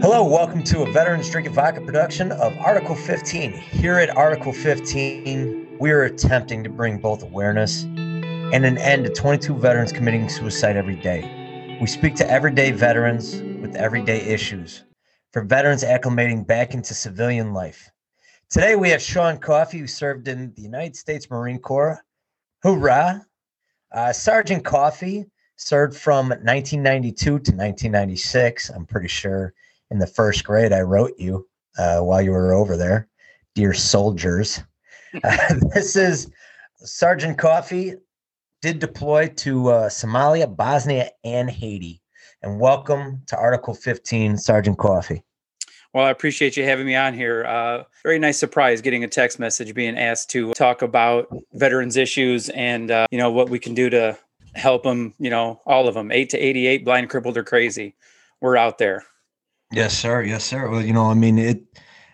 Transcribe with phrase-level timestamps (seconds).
[0.00, 3.52] Hello, welcome to a Veterans Drinking Vodka production of Article 15.
[3.52, 9.12] Here at Article 15, we are attempting to bring both awareness and an end to
[9.12, 11.76] 22 veterans committing suicide every day.
[11.82, 14.83] We speak to everyday veterans with everyday issues,
[15.34, 17.90] for veterans acclimating back into civilian life.
[18.50, 22.00] Today, we have Sean Coffey, who served in the United States Marine Corps.
[22.62, 23.26] Hoorah!
[23.90, 29.52] Uh, Sergeant Coffey served from 1992 to 1996, I'm pretty sure
[29.90, 33.08] in the first grade, I wrote you uh, while you were over there,
[33.56, 34.62] dear soldiers.
[35.24, 36.30] Uh, this is
[36.76, 37.94] Sergeant Coffey
[38.62, 42.03] did deploy to uh, Somalia, Bosnia, and Haiti.
[42.44, 45.22] And welcome to Article 15, Sergeant Coffey.
[45.94, 47.42] Well, I appreciate you having me on here.
[47.46, 52.50] Uh, very nice surprise getting a text message being asked to talk about veterans issues
[52.50, 54.18] and uh, you know what we can do to
[54.54, 55.14] help them.
[55.18, 57.94] You know, all of them, eight to eighty-eight, blind, crippled, or crazy.
[58.42, 59.04] We're out there.
[59.72, 60.22] Yes, sir.
[60.22, 60.68] Yes, sir.
[60.68, 61.62] Well, you know, I mean, it.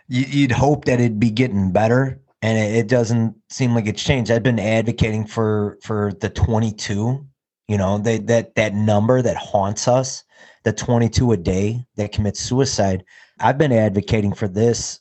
[0.06, 4.30] You'd hope that it'd be getting better, and it, it doesn't seem like it's changed.
[4.30, 7.26] I've been advocating for for the 22.
[7.70, 10.24] You know, they, that that number that haunts us,
[10.64, 13.04] the 22 a day that commits suicide.
[13.38, 14.98] I've been advocating for this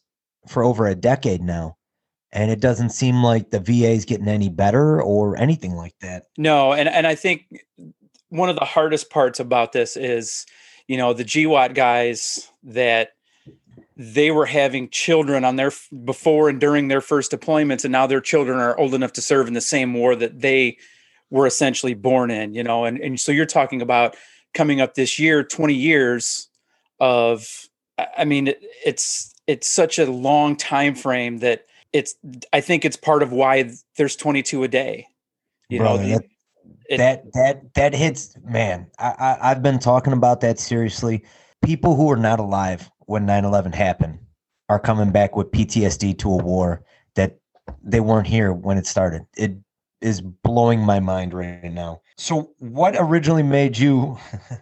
[0.47, 1.77] for over a decade now,
[2.31, 6.25] and it doesn't seem like the VA is getting any better or anything like that.
[6.37, 7.47] No, and and I think
[8.27, 10.45] one of the hardest parts about this is
[10.87, 13.13] you know the GWOT guys that
[13.97, 15.71] they were having children on their
[16.05, 19.47] before and during their first deployments and now their children are old enough to serve
[19.47, 20.77] in the same war that they
[21.29, 24.15] were essentially born in you know and, and so you're talking about
[24.53, 26.49] coming up this year 20 years
[26.99, 27.47] of
[28.17, 32.15] i mean it, it's it's such a long time frame that it's
[32.53, 35.07] i think it's part of why there's 22 a day
[35.69, 36.23] you Bro, know the, that,
[36.89, 41.23] it- that that that hits man I, I i've been talking about that seriously.
[41.63, 44.17] People who are not alive when 9-11 happened
[44.69, 46.83] are coming back with ptsd to a war
[47.15, 47.37] that
[47.83, 49.25] they weren't here when it started.
[49.35, 49.53] It
[50.01, 54.17] is blowing my mind right now so what originally made you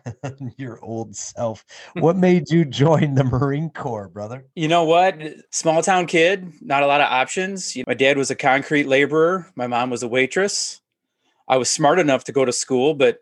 [0.58, 5.22] your old self what made you join the marine corps brother You know what?
[5.52, 7.76] Small town kid, not a lot of options.
[7.76, 9.52] You know, my dad was a concrete laborer.
[9.56, 10.82] My mom was a waitress.
[11.48, 13.20] I was smart enough to go to school, but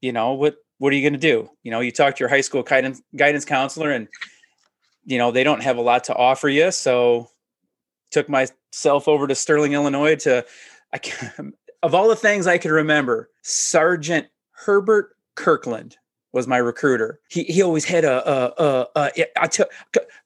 [0.00, 0.56] you know what?
[0.78, 1.48] What are you going to do?
[1.62, 4.08] You know, you talk to your high school guidance guidance counselor, and
[5.04, 6.70] you know they don't have a lot to offer you.
[6.72, 7.28] So,
[8.10, 10.16] took myself over to Sterling, Illinois.
[10.16, 10.44] To
[10.92, 15.96] I can of all the things I could remember, Sergeant Herbert Kirkland
[16.32, 17.20] was my recruiter.
[17.28, 19.66] He he always had a a a, a I tell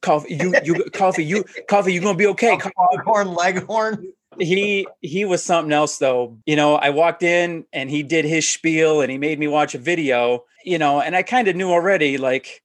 [0.03, 2.59] coffee you you coffee you coffee you gonna be okay.
[2.93, 4.13] Leghorn, Leghorn.
[4.39, 6.37] He he was something else though.
[6.47, 9.75] You know, I walked in and he did his spiel and he made me watch
[9.75, 10.45] a video.
[10.65, 12.19] You know, and I kind of knew already.
[12.19, 12.63] Like,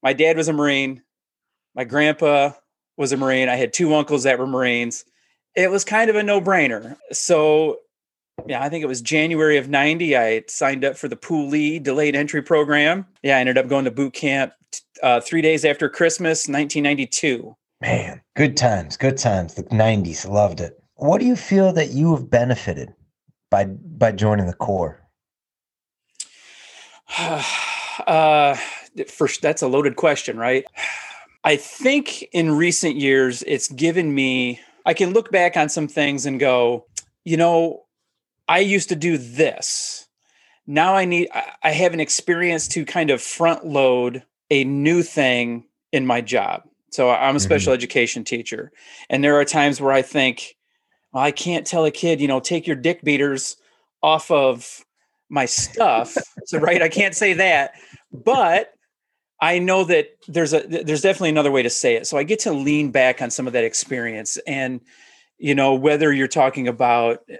[0.00, 1.02] my dad was a Marine,
[1.74, 2.52] my grandpa
[2.96, 3.48] was a Marine.
[3.48, 5.04] I had two uncles that were Marines.
[5.56, 6.96] It was kind of a no brainer.
[7.12, 7.78] So
[8.46, 10.16] yeah, I think it was January of 90.
[10.16, 13.06] I signed up for the Poolee delayed entry program.
[13.22, 14.52] Yeah, I ended up going to boot camp
[15.02, 17.56] uh, three days after Christmas, 1992.
[17.80, 19.54] Man, good times, good times.
[19.54, 20.82] The '90s, loved it.
[20.94, 22.94] What do you feel that you have benefited
[23.50, 25.02] by by joining the Corps?
[27.18, 28.56] uh,
[29.08, 30.64] first, that's a loaded question, right?
[31.44, 36.24] I think in recent years, it's given me, I can look back on some things
[36.24, 36.86] and go,
[37.24, 37.84] you know,
[38.48, 40.06] I used to do this.
[40.66, 41.28] Now I need,
[41.62, 46.62] I- have an experience to kind of front load a new thing in my job.
[46.90, 47.38] So I'm a mm-hmm.
[47.38, 48.70] special education teacher.
[49.10, 50.56] And there are times where I think,
[51.12, 53.56] well, I can't tell a kid, you know, take your dick beaters
[54.02, 54.84] off of
[55.28, 56.16] my stuff.
[56.44, 57.72] so, right, I can't say that.
[58.12, 58.72] But
[59.40, 62.06] I know that there's a there's definitely another way to say it.
[62.06, 64.80] So I get to lean back on some of that experience and
[65.38, 67.36] you know whether you're talking about uh,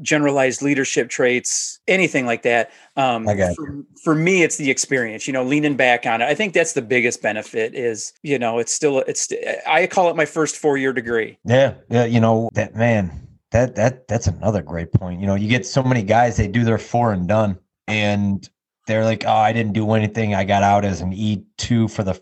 [0.00, 5.26] generalized leadership traits anything like that um I got for, for me it's the experience
[5.26, 8.58] you know leaning back on it i think that's the biggest benefit is you know
[8.58, 9.30] it's still it's
[9.66, 12.06] i call it my first four year degree Yeah, yeah.
[12.06, 13.20] You know that man.
[13.50, 15.20] That that that's another great point.
[15.20, 17.56] You know, you get so many guys they do their four and done,
[17.86, 18.48] and
[18.86, 20.34] they're like, "Oh, I didn't do anything.
[20.34, 22.20] I got out as an E two for the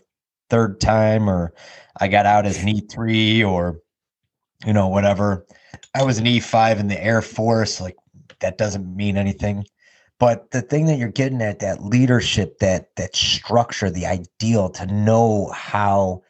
[0.49, 1.53] third time, or
[1.99, 3.79] I got out as an E three, or
[4.65, 5.45] you know, whatever.
[5.95, 7.81] I was an E five in the Air Force.
[7.81, 7.97] Like
[8.39, 9.65] that doesn't mean anything.
[10.19, 14.85] but the thing that you're getting at that leadership that that structure the ideal to
[14.87, 16.21] know how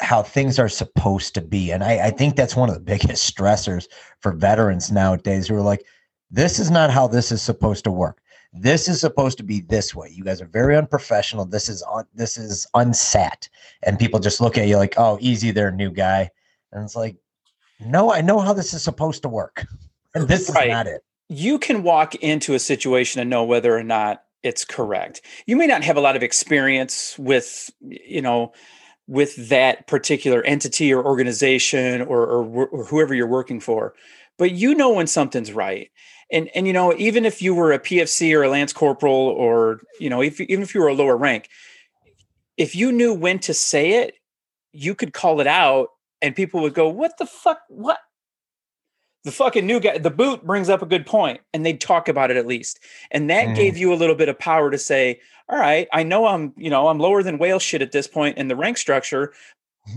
[0.00, 3.34] how things are supposed to be and I, I think that's one of the biggest
[3.34, 3.86] stressors
[4.20, 5.84] for veterans nowadays who are like
[6.30, 8.20] this is not how this is supposed to work
[8.52, 12.04] this is supposed to be this way you guys are very unprofessional this is un,
[12.14, 13.48] this is unsat
[13.82, 16.28] and people just look at you like oh easy there new guy
[16.72, 17.16] and it's like
[17.80, 19.66] no i know how this is supposed to work
[20.14, 20.68] and this right.
[20.68, 24.64] is not it you can walk into a situation and know whether or not it's
[24.64, 25.22] correct.
[25.46, 28.52] You may not have a lot of experience with, you know,
[29.06, 33.94] with that particular entity or organization or, or, or, whoever you're working for,
[34.38, 35.90] but you know when something's right.
[36.32, 39.80] And and you know even if you were a PFC or a lance corporal or
[39.98, 41.48] you know if even if you were a lower rank,
[42.56, 44.14] if you knew when to say it,
[44.72, 45.88] you could call it out,
[46.22, 47.60] and people would go, "What the fuck?
[47.68, 47.98] What?
[49.24, 52.30] the fucking new guy, the boot brings up a good point, and they'd talk about
[52.30, 52.80] it at least.
[53.10, 53.54] And that mm.
[53.54, 56.70] gave you a little bit of power to say, all right, I know I'm, you
[56.70, 59.32] know, I'm lower than whale shit at this point in the rank structure,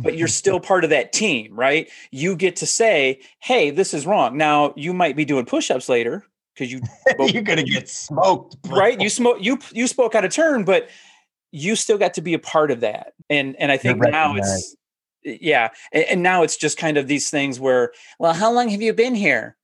[0.01, 1.89] but you're still part of that team, right?
[2.11, 4.37] You get to say, hey, this is wrong.
[4.37, 6.81] Now you might be doing push-ups later because you
[7.19, 8.77] you're gonna get smoked, bro.
[8.77, 8.99] right?
[8.99, 10.89] You smoke you you spoke out of turn, but
[11.51, 13.13] you still got to be a part of that.
[13.29, 14.75] And and I think now it's
[15.23, 18.81] yeah and, and, now it's just kind of these things where well how long have
[18.81, 19.55] you been here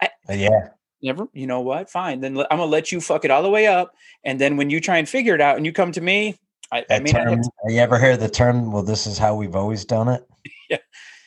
[0.00, 0.68] I, uh, yeah
[1.02, 3.66] never you know what fine then i'm gonna let you fuck it all the way
[3.66, 3.94] up
[4.24, 6.38] and then when you try and figure it out and you come to me
[6.72, 9.56] i, I mean term, to, you ever hear the term well this is how we've
[9.56, 10.26] always done it
[10.70, 10.78] yeah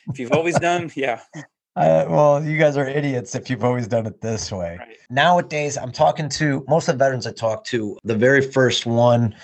[0.08, 1.20] if you've always done yeah
[1.76, 4.76] uh, well, you guys are idiots if you've always done it this way.
[4.78, 4.96] Right.
[5.08, 7.96] Nowadays, I'm talking to most of the veterans I talk to.
[8.02, 9.34] The very first one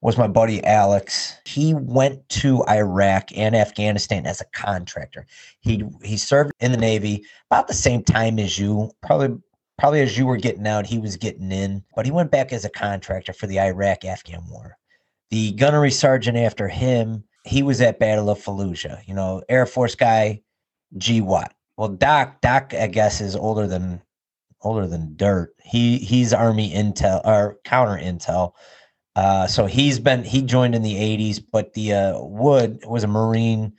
[0.00, 1.38] was my buddy Alex.
[1.44, 5.26] He went to Iraq and Afghanistan as a contractor.
[5.60, 9.38] He he served in the Navy about the same time as you, probably
[9.78, 12.64] probably as you were getting out, he was getting in, but he went back as
[12.64, 14.76] a contractor for the Iraq Afghan war.
[15.34, 19.96] The gunnery sergeant after him, he was at Battle of Fallujah, you know, Air Force
[19.96, 20.40] guy,
[20.96, 21.50] GWOT.
[21.76, 24.00] Well, Doc, Doc, I guess, is older than
[24.62, 25.52] older than dirt.
[25.60, 28.52] He he's Army intel or counter intel
[29.16, 33.08] uh, so he's been he joined in the 80s, but the uh, Wood was a
[33.08, 33.72] Marine.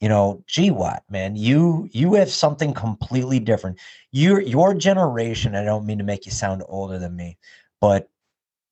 [0.00, 3.78] You know, GWOT, man, you you have something completely different.
[4.12, 5.54] Your your generation.
[5.54, 7.36] I don't mean to make you sound older than me,
[7.82, 8.08] but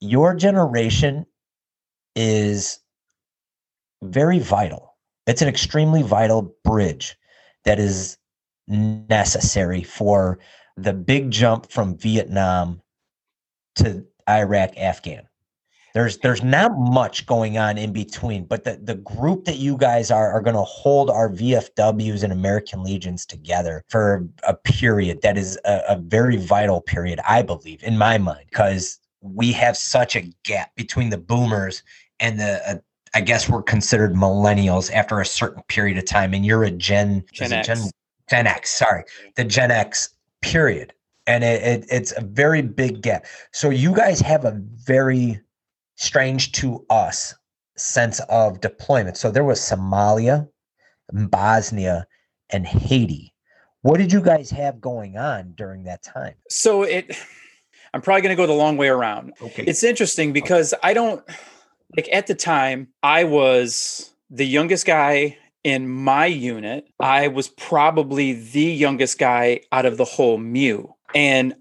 [0.01, 1.27] your generation
[2.15, 2.81] is
[4.03, 4.97] very vital.
[5.27, 7.17] It's an extremely vital bridge
[7.65, 8.19] that is
[8.69, 10.39] necessary for
[10.77, 12.83] the big jump from Vietnam
[13.77, 15.29] to Iraq, Afghan
[15.95, 20.11] there's there's not much going on in between but the, the group that you guys
[20.11, 25.39] are are going to hold our vfws and american legions together for a period that
[25.39, 30.17] is a, a very vital period i believe in my mind because we have such
[30.17, 31.83] a gap between the boomers
[32.25, 32.75] and the uh,
[33.15, 37.25] i guess we're considered millennials after a certain period of time and you're a gen
[37.33, 37.67] gen x.
[37.67, 37.91] Gen,
[38.29, 39.05] gen x sorry
[39.37, 40.11] the gen x
[40.41, 40.93] period
[41.27, 45.41] and it, it, it's a very big gap so you guys have a very
[45.97, 47.35] strange to us
[47.77, 49.17] sense of deployment.
[49.17, 50.49] So there was Somalia,
[51.13, 52.07] Bosnia,
[52.51, 53.33] and Haiti.
[53.83, 56.35] What did you guys have going on during that time?
[56.49, 57.17] So it
[57.93, 59.35] I'm probably going to go the long way around.
[59.41, 59.65] Okay.
[59.65, 61.23] It's interesting because I don't
[61.97, 66.87] like at the time I was the youngest guy in my unit.
[67.01, 70.93] I was probably the youngest guy out of the whole MEU.
[71.15, 71.55] And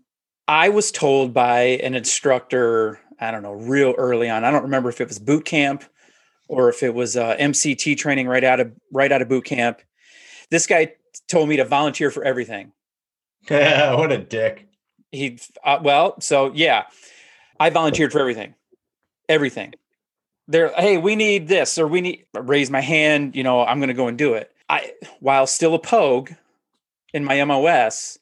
[0.48, 4.44] I was told by an instructor I don't know, real early on.
[4.44, 5.86] I don't remember if it was boot camp
[6.50, 9.82] or if it was uh, MCT training right out of right out of boot camp.
[10.50, 10.94] This guy
[11.30, 12.74] told me to volunteer for everything.
[13.96, 14.68] what a dick.
[15.12, 16.84] He uh, well, so yeah,
[17.60, 18.56] I volunteered for everything,
[19.30, 19.74] everything.
[20.48, 23.36] There, hey, we need this or we need raise my hand.
[23.36, 24.52] You know, I'm going to go and do it.
[24.70, 26.32] I while still a pogue
[27.14, 28.20] in my MOS,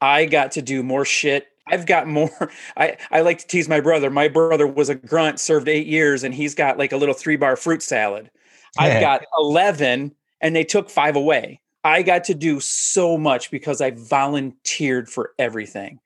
[0.00, 2.30] I got to do more shit I've got more.
[2.76, 4.10] I, I like to tease my brother.
[4.10, 7.36] My brother was a grunt, served eight years, and he's got like a little three
[7.36, 8.30] bar fruit salad.
[8.78, 8.84] Yeah.
[8.84, 11.60] I've got 11, and they took five away.
[11.84, 16.00] I got to do so much because I volunteered for everything.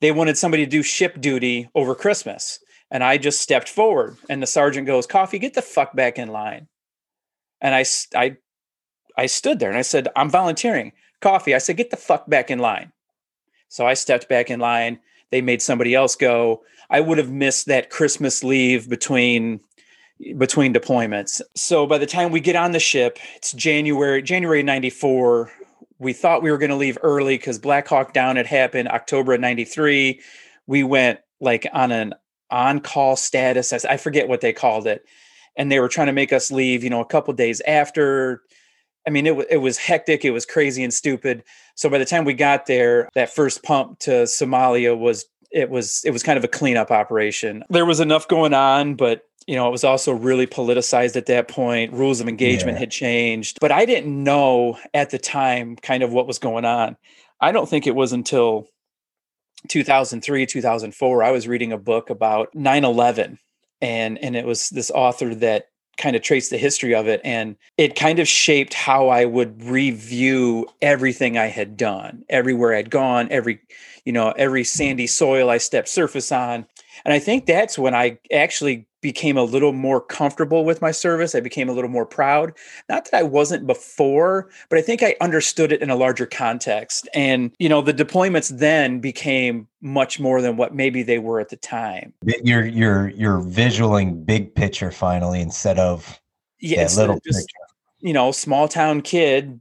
[0.00, 2.60] They wanted somebody to do ship duty over Christmas,
[2.90, 4.16] and I just stepped forward.
[4.28, 6.68] And the sergeant goes, "Coffey, get the fuck back in line."
[7.60, 8.36] And I, I,
[9.16, 12.50] I stood there and I said, "I'm volunteering." Coffey, I said, "Get the fuck back
[12.50, 12.92] in line."
[13.68, 15.00] So I stepped back in line.
[15.30, 16.62] They made somebody else go.
[16.88, 19.60] I would have missed that Christmas leave between
[20.38, 21.42] between deployments.
[21.54, 25.50] So by the time we get on the ship, it's January January 94.
[25.98, 29.34] We thought we were going to leave early cuz Black Hawk Down had happened October
[29.34, 30.20] of 93.
[30.66, 32.14] We went like on an
[32.50, 33.72] on-call status.
[33.84, 35.04] I forget what they called it,
[35.56, 36.84] and they were trying to make us leave.
[36.84, 38.42] You know, a couple days after.
[39.06, 40.24] I mean, it, was it was hectic.
[40.24, 41.44] It was crazy and stupid.
[41.76, 46.02] So by the time we got there, that first pump to Somalia was it was
[46.04, 47.64] it was kind of a cleanup operation.
[47.70, 51.48] There was enough going on, but you know, it was also really politicized at that
[51.48, 51.92] point.
[51.92, 52.80] Rules of engagement yeah.
[52.80, 56.96] had changed, but I didn't know at the time kind of what was going on.
[57.40, 58.68] I don't think it was until
[59.66, 63.38] 2003, 2004 I was reading a book about 9/11
[63.80, 67.56] and and it was this author that kind of traced the history of it and
[67.78, 73.28] it kind of shaped how I would review everything I had done, everywhere I'd gone,
[73.30, 73.60] every
[74.04, 76.66] you know, every sandy soil I stepped surface on.
[77.04, 81.36] And I think that's when I actually became a little more comfortable with my service.
[81.36, 82.52] I became a little more proud.
[82.88, 87.08] Not that I wasn't before, but I think I understood it in a larger context.
[87.14, 91.50] And, you know, the deployments then became much more than what maybe they were at
[91.50, 92.14] the time.
[92.42, 96.18] You're you're you're visualing big picture finally instead of
[96.58, 97.58] yeah, little just, picture.
[98.00, 99.60] You know, small town kid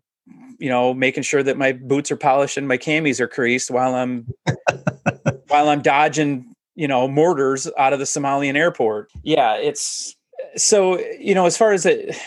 [0.58, 3.94] you know, making sure that my boots are polished and my camis are creased while
[3.94, 4.26] I'm
[5.50, 9.12] while I'm dodging you know mortars out of the Somalian airport.
[9.24, 10.16] Yeah, it's
[10.56, 12.18] so you know as far as it,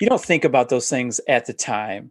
[0.00, 2.10] you don't think about those things at the time,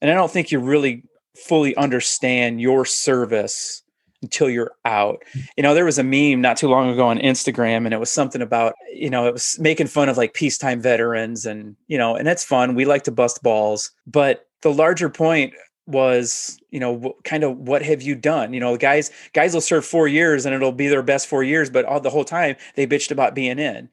[0.00, 1.04] and I don't think you really
[1.36, 3.82] fully understand your service
[4.22, 5.22] until you're out.
[5.30, 5.40] Mm-hmm.
[5.56, 8.10] You know, there was a meme not too long ago on Instagram, and it was
[8.10, 12.16] something about you know it was making fun of like peacetime veterans, and you know,
[12.16, 12.74] and that's fun.
[12.74, 15.52] We like to bust balls, but the larger point
[15.92, 19.84] was you know kind of what have you done you know guys guys will serve
[19.84, 22.86] four years and it'll be their best four years but all the whole time they
[22.86, 23.88] bitched about being in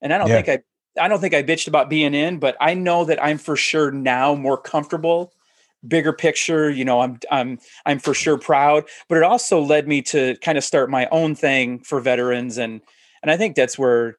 [0.00, 0.42] and i don't yeah.
[0.42, 0.64] think
[0.98, 3.56] i i don't think i bitched about being in but i know that i'm for
[3.56, 5.32] sure now more comfortable
[5.86, 10.00] bigger picture you know i'm i'm i'm for sure proud but it also led me
[10.00, 12.80] to kind of start my own thing for veterans and
[13.22, 14.16] and i think that's where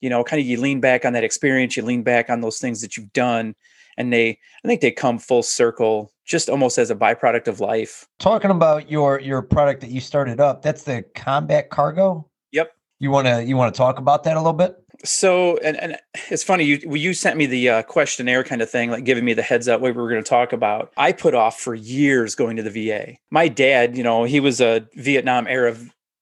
[0.00, 2.58] you know kind of you lean back on that experience you lean back on those
[2.58, 3.56] things that you've done
[3.96, 8.06] and they i think they come full circle just almost as a byproduct of life.
[8.18, 12.28] Talking about your your product that you started up that's the combat cargo?
[12.52, 12.72] Yep.
[12.98, 14.76] You want to you want to talk about that a little bit?
[15.04, 15.96] So and, and
[16.30, 19.34] it's funny you you sent me the uh, questionnaire kind of thing like giving me
[19.34, 20.92] the heads up what we were going to talk about.
[20.96, 24.60] I put off for years going to the va my dad you know he was
[24.60, 25.76] a vietnam era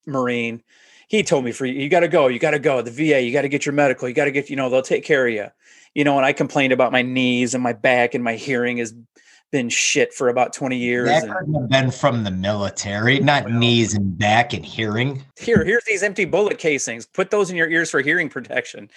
[0.07, 0.63] marine.
[1.09, 3.33] He told me for you got to go you got to go the va you
[3.33, 5.35] got to get your medical you got to get you know they'll take care of
[5.35, 5.49] you
[5.95, 8.95] you know, and I complained about my knees and my back and my hearing has
[9.51, 11.09] been shit for about 20 years.
[11.09, 15.25] That could have been from the military, not well, knees and back and hearing.
[15.39, 17.07] Here, here's these empty bullet casings.
[17.07, 18.91] Put those in your ears for hearing protection.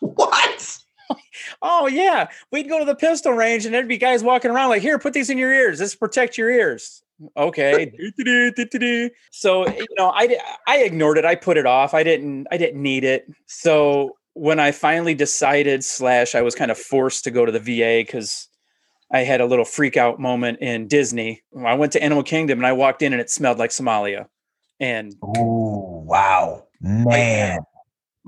[0.00, 0.78] What?
[1.62, 2.28] oh yeah.
[2.52, 5.12] We'd go to the pistol range and there'd be guys walking around like, here, put
[5.12, 5.78] these in your ears.
[5.78, 7.02] This protect your ears.
[7.36, 7.92] Okay.
[9.30, 11.24] so you know, I I ignored it.
[11.24, 11.94] I put it off.
[11.94, 13.26] I didn't I didn't need it.
[13.46, 17.58] So when I finally decided, slash, I was kind of forced to go to the
[17.58, 18.48] VA because
[19.10, 21.42] I had a little freak out moment in Disney.
[21.64, 24.26] I went to Animal Kingdom and I walked in and it smelled like Somalia.
[24.80, 27.60] And oh wow, man,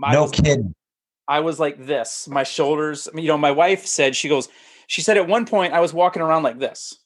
[0.03, 0.75] I, no kidding.
[1.29, 2.27] I was like this.
[2.27, 3.09] My shoulders.
[3.15, 4.49] You know, my wife said she goes.
[4.89, 6.99] She said at one point I was walking around like this.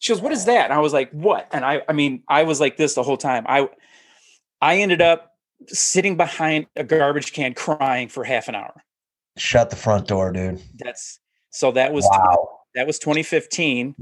[0.00, 2.42] She goes, "What is that?" And I was like, "What?" And I, I mean, I
[2.42, 3.44] was like this the whole time.
[3.48, 3.68] I,
[4.60, 5.32] I ended up
[5.68, 8.82] sitting behind a garbage can crying for half an hour.
[9.38, 10.60] Shut the front door, dude.
[10.78, 11.20] That's
[11.50, 12.59] so that was wow.
[12.74, 13.94] That was 2015.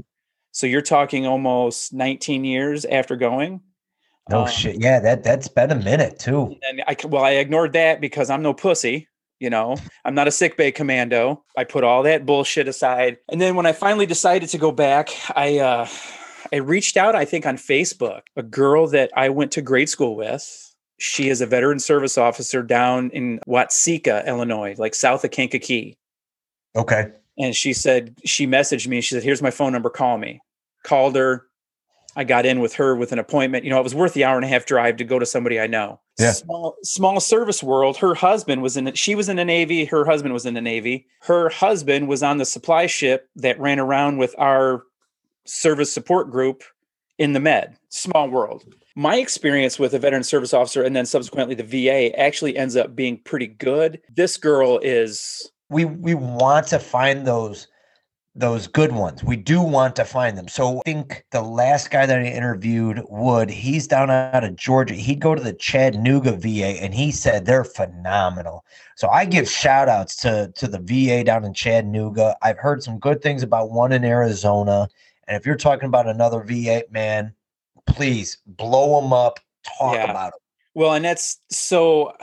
[0.51, 3.61] So you're talking almost 19 years after going.
[4.29, 4.79] No um, shit.
[4.79, 6.55] Yeah, that that's been a minute too.
[6.67, 9.07] And I well, I ignored that because I'm no pussy.
[9.39, 11.43] You know, I'm not a sick bay commando.
[11.57, 13.17] I put all that bullshit aside.
[13.31, 15.87] And then when I finally decided to go back, I uh
[16.51, 18.21] I reached out, I think, on Facebook.
[18.35, 22.61] A girl that I went to grade school with she is a veteran service officer
[22.61, 25.97] down in Watseka, Illinois, like south of Kankakee.
[26.75, 27.11] Okay.
[27.39, 29.01] And she said, she messaged me.
[29.01, 29.89] She said, here's my phone number.
[29.89, 30.41] Call me.
[30.83, 31.45] Called her.
[32.15, 33.63] I got in with her with an appointment.
[33.63, 35.59] You know, it was worth the hour and a half drive to go to somebody
[35.59, 36.01] I know.
[36.19, 36.33] Yeah.
[36.33, 37.97] Small, small service world.
[37.97, 38.93] Her husband was in.
[38.93, 39.85] She was in the Navy.
[39.85, 41.07] Her husband was in the Navy.
[41.21, 44.83] Her husband was on the supply ship that ran around with our
[45.45, 46.63] service support group
[47.17, 47.77] in the Med.
[47.89, 48.65] Small world
[48.99, 52.97] my experience with a veteran service officer and then subsequently the VA actually ends up
[52.97, 54.01] being pretty good.
[54.13, 57.67] This girl is we we want to find those
[58.35, 59.23] those good ones.
[59.23, 60.47] We do want to find them.
[60.47, 64.93] So I think the last guy that I interviewed would he's down out of Georgia.
[64.93, 68.65] He'd go to the Chattanooga VA and he said they're phenomenal.
[68.95, 72.37] So I give shout outs to to the VA down in Chattanooga.
[72.41, 74.87] I've heard some good things about one in Arizona.
[75.27, 77.33] And if you're talking about another VA, man,
[77.85, 79.39] please blow them up,
[79.77, 80.09] talk yeah.
[80.09, 80.39] about them.
[80.75, 82.13] Well, and that's so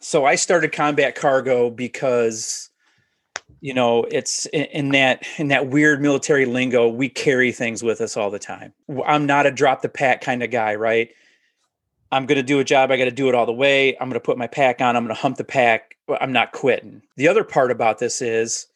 [0.00, 2.69] so I started combat cargo because
[3.60, 8.16] you know it's in, that in that weird military lingo we carry things with us
[8.16, 8.72] all the time.
[9.06, 11.10] I'm not a drop the pack kind of guy right?
[12.12, 14.08] I'm going to do a job i got to do it all the way i'm
[14.08, 17.02] going to put my pack on i'm going to hump the pack i'm not quitting.
[17.16, 18.66] The other part about this is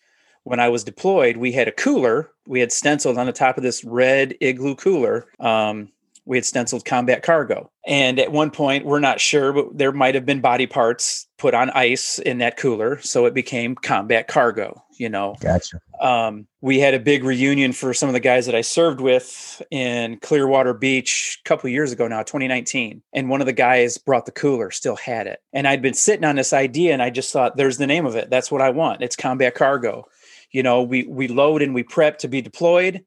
[0.44, 3.62] when i was deployed we had a cooler we had stenciled on the top of
[3.62, 5.90] this red igloo cooler um,
[6.26, 7.70] we had stenciled combat cargo.
[7.86, 11.52] And at one point, we're not sure, but there might have been body parts put
[11.52, 12.98] on ice in that cooler.
[13.00, 15.36] So it became combat cargo, you know.
[15.40, 15.80] Gotcha.
[16.00, 19.60] Um, we had a big reunion for some of the guys that I served with
[19.70, 23.02] in Clearwater Beach a couple years ago now, 2019.
[23.12, 25.40] And one of the guys brought the cooler, still had it.
[25.52, 28.16] And I'd been sitting on this idea and I just thought, there's the name of
[28.16, 28.30] it.
[28.30, 29.02] That's what I want.
[29.02, 30.06] It's combat cargo.
[30.50, 33.04] You know, we we load and we prep to be deployed,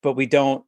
[0.00, 0.64] but we don't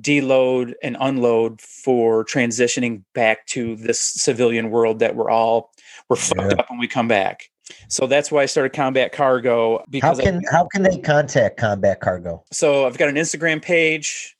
[0.00, 5.72] deload and unload for transitioning back to this civilian world that we're all
[6.08, 7.50] we're fucked up when we come back.
[7.88, 9.84] So that's why I started Combat Cargo.
[9.90, 12.44] Because how can I, how can they contact Combat Cargo?
[12.52, 14.36] So I've got an Instagram page,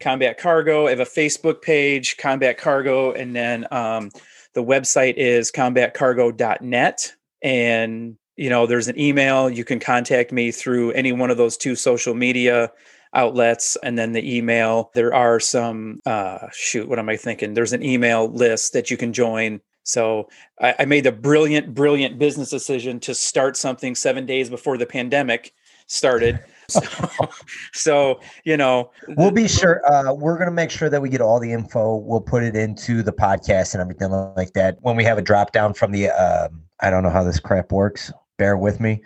[0.00, 0.86] Combat Cargo.
[0.86, 4.10] I have a Facebook page, Combat Cargo, and then um,
[4.54, 7.14] the website is combatcargo.net.
[7.42, 9.50] And you know, there's an email.
[9.50, 12.70] You can contact me through any one of those two social media
[13.14, 14.90] outlets and then the email.
[14.94, 17.54] There are some, uh, shoot, what am I thinking?
[17.54, 19.60] There's an email list that you can join.
[19.84, 20.28] So
[20.60, 24.86] I, I made the brilliant, brilliant business decision to start something seven days before the
[24.86, 25.52] pandemic
[25.86, 26.40] started.
[26.70, 26.82] So,
[27.72, 31.22] so, you know we'll be sure uh, we're going to make sure that we get
[31.22, 35.02] all the info we'll put it into the podcast and everything like that when we
[35.04, 38.58] have a drop down from the um, i don't know how this crap works bear
[38.58, 39.02] with me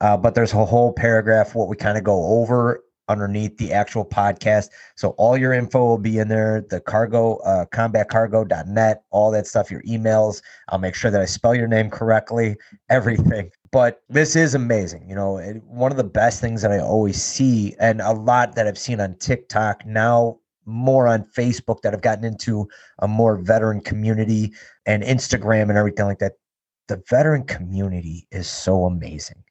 [0.00, 4.04] uh, but there's a whole paragraph what we kind of go over underneath the actual
[4.04, 4.68] podcast.
[4.96, 9.70] So all your info will be in there, the cargo, uh, combatcargo.net, all that stuff,
[9.70, 10.42] your emails.
[10.68, 12.56] I'll make sure that I spell your name correctly,
[12.88, 13.50] everything.
[13.70, 15.08] But this is amazing.
[15.08, 18.54] You know, it, one of the best things that I always see, and a lot
[18.54, 22.66] that I've seen on TikTok now, more on Facebook that have gotten into
[23.00, 24.52] a more veteran community
[24.86, 26.32] and Instagram and everything like that.
[26.88, 29.42] The veteran community is so amazing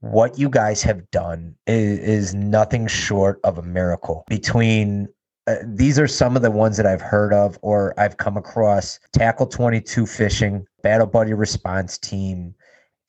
[0.00, 5.08] what you guys have done is, is nothing short of a miracle between
[5.48, 9.00] uh, these are some of the ones that I've heard of or I've come across
[9.14, 12.54] Tackle 22 Fishing, Battle Buddy Response Team,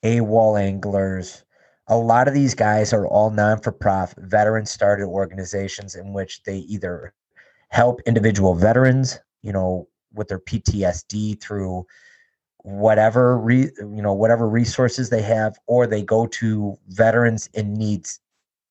[0.03, 1.43] AWOL Anglers.
[1.87, 6.41] A lot of these guys are all non for profit, veteran started organizations in which
[6.43, 7.13] they either
[7.69, 11.85] help individual veterans, you know, with their PTSD through
[12.63, 18.19] whatever re, you know whatever resources they have or they go to veterans in needs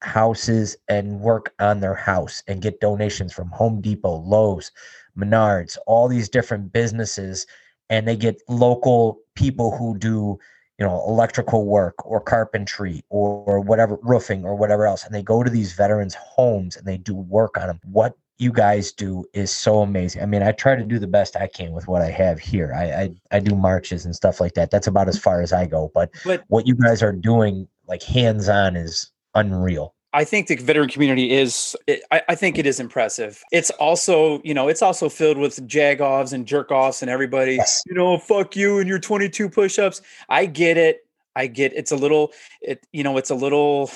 [0.02, 4.70] houses and work on their house and get donations from Home Depot, Lowe's,
[5.18, 7.46] Menards, all these different businesses
[7.90, 10.38] and they get local people who do
[10.78, 15.22] you know electrical work or carpentry or, or whatever roofing or whatever else and they
[15.22, 19.24] go to these veterans homes and they do work on them what you guys do
[19.32, 20.22] is so amazing.
[20.22, 22.72] I mean, I try to do the best I can with what I have here.
[22.74, 24.70] I I, I do marches and stuff like that.
[24.70, 25.90] That's about as far as I go.
[25.92, 29.94] But, but what you guys are doing, like hands on, is unreal.
[30.14, 31.76] I think the veteran community is,
[32.10, 33.42] I, I, think it is impressive.
[33.52, 37.82] It's also, you know, it's also filled with jagoffs and jerk offs and everybody, yes.
[37.86, 40.00] you know, fuck you and your 22 push ups.
[40.30, 41.06] I get it.
[41.36, 43.90] I get it's a little, it, you know, it's a little,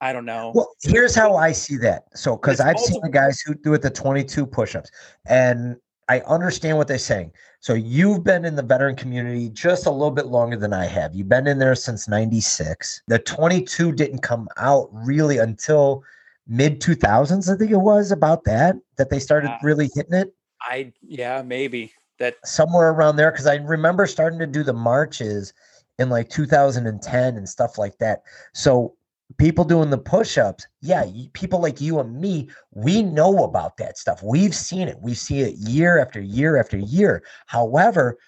[0.00, 0.52] I don't know.
[0.54, 2.04] Well, here's how I see that.
[2.14, 4.90] So, because I've multiple- seen the guys who do it the 22 push-ups,
[5.26, 5.76] and
[6.08, 7.32] I understand what they're saying.
[7.60, 11.14] So you've been in the veteran community just a little bit longer than I have.
[11.14, 13.02] You've been in there since 96.
[13.08, 16.02] The 22 didn't come out really until
[16.46, 19.58] mid 2000s, I think it was about that that they started ah.
[19.62, 20.34] really hitting it.
[20.62, 21.92] I yeah, maybe.
[22.18, 25.52] That somewhere around there cuz I remember starting to do the marches
[25.98, 28.22] in like 2010 and stuff like that.
[28.54, 28.94] So
[29.38, 34.22] people doing the push-ups yeah people like you and me we know about that stuff.
[34.22, 34.98] We've seen it.
[35.00, 37.22] We see it year after year after year.
[37.46, 38.18] However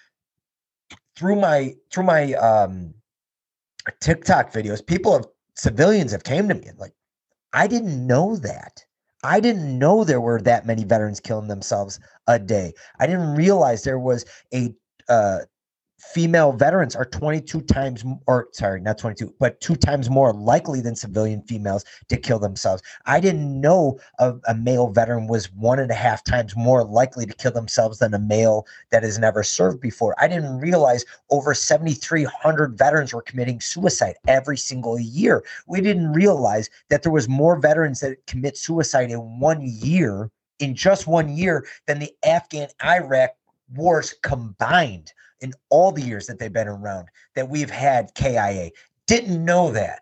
[1.15, 2.93] through my through my um
[3.99, 6.93] tiktok videos people have civilians have came to me and like
[7.53, 8.83] i didn't know that.
[9.23, 12.73] I didn't know there were that many veterans killing themselves a day.
[12.99, 14.73] I didn't realize there was a
[15.09, 15.39] uh,
[16.01, 20.95] female veterans are 22 times or sorry not 22 but two times more likely than
[20.95, 22.81] civilian females to kill themselves.
[23.05, 27.25] I didn't know a, a, male veteran was one and a half times more likely
[27.27, 30.15] to kill themselves than a male that has never served before.
[30.17, 35.43] I didn't realize over 7300 veterans were committing suicide every single year.
[35.67, 40.75] We didn't realize that there was more veterans that commit suicide in one year in
[40.75, 43.31] just one year than the afghan iraq
[43.73, 48.71] wars combined in all the years that they've been around that we've had KIA.
[49.07, 50.01] Didn't know that.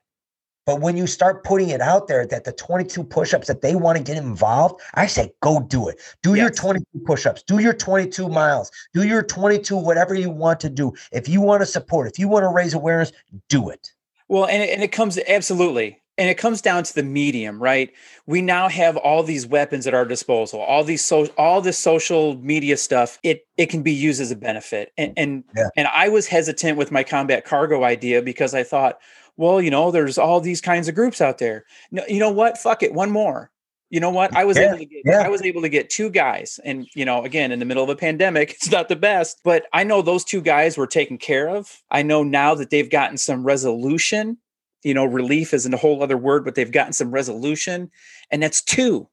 [0.65, 3.97] But when you start putting it out there that the 22 push-ups that they want
[3.97, 5.99] to get involved, I say go do it.
[6.21, 6.41] Do yes.
[6.41, 10.93] your 22 push-ups, do your 22 miles, do your 22 whatever you want to do.
[11.11, 13.11] If you want to support, if you want to raise awareness,
[13.47, 13.91] do it.
[14.27, 17.91] Well, and it, and it comes absolutely and it comes down to the medium right?
[18.27, 22.37] We now have all these weapons at our disposal all these so all this social
[22.37, 24.91] media stuff it it can be used as a benefit.
[24.97, 25.69] And and, yeah.
[25.77, 28.99] and i was hesitant with my combat cargo idea because i thought
[29.37, 31.65] well you know there's all these kinds of groups out there.
[31.91, 32.57] No, you know what?
[32.57, 33.49] Fuck it one more.
[33.89, 34.35] You know what?
[34.35, 35.21] I was yeah, able to get yeah.
[35.21, 36.59] i was able to get two guys.
[36.65, 39.65] And you know again in the middle of a pandemic it's not the best but
[39.73, 41.81] i know those two guys were taken care of.
[41.89, 44.37] I know now that they've gotten some resolution
[44.83, 47.91] you know, relief isn't a whole other word, but they've gotten some resolution,
[48.31, 49.07] and that's two,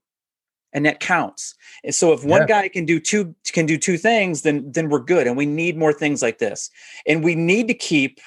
[0.73, 1.55] and that counts.
[1.85, 2.47] And so, if one yeah.
[2.47, 5.27] guy can do two can do two things, then then we're good.
[5.27, 6.71] And we need more things like this,
[7.07, 8.21] and we need to keep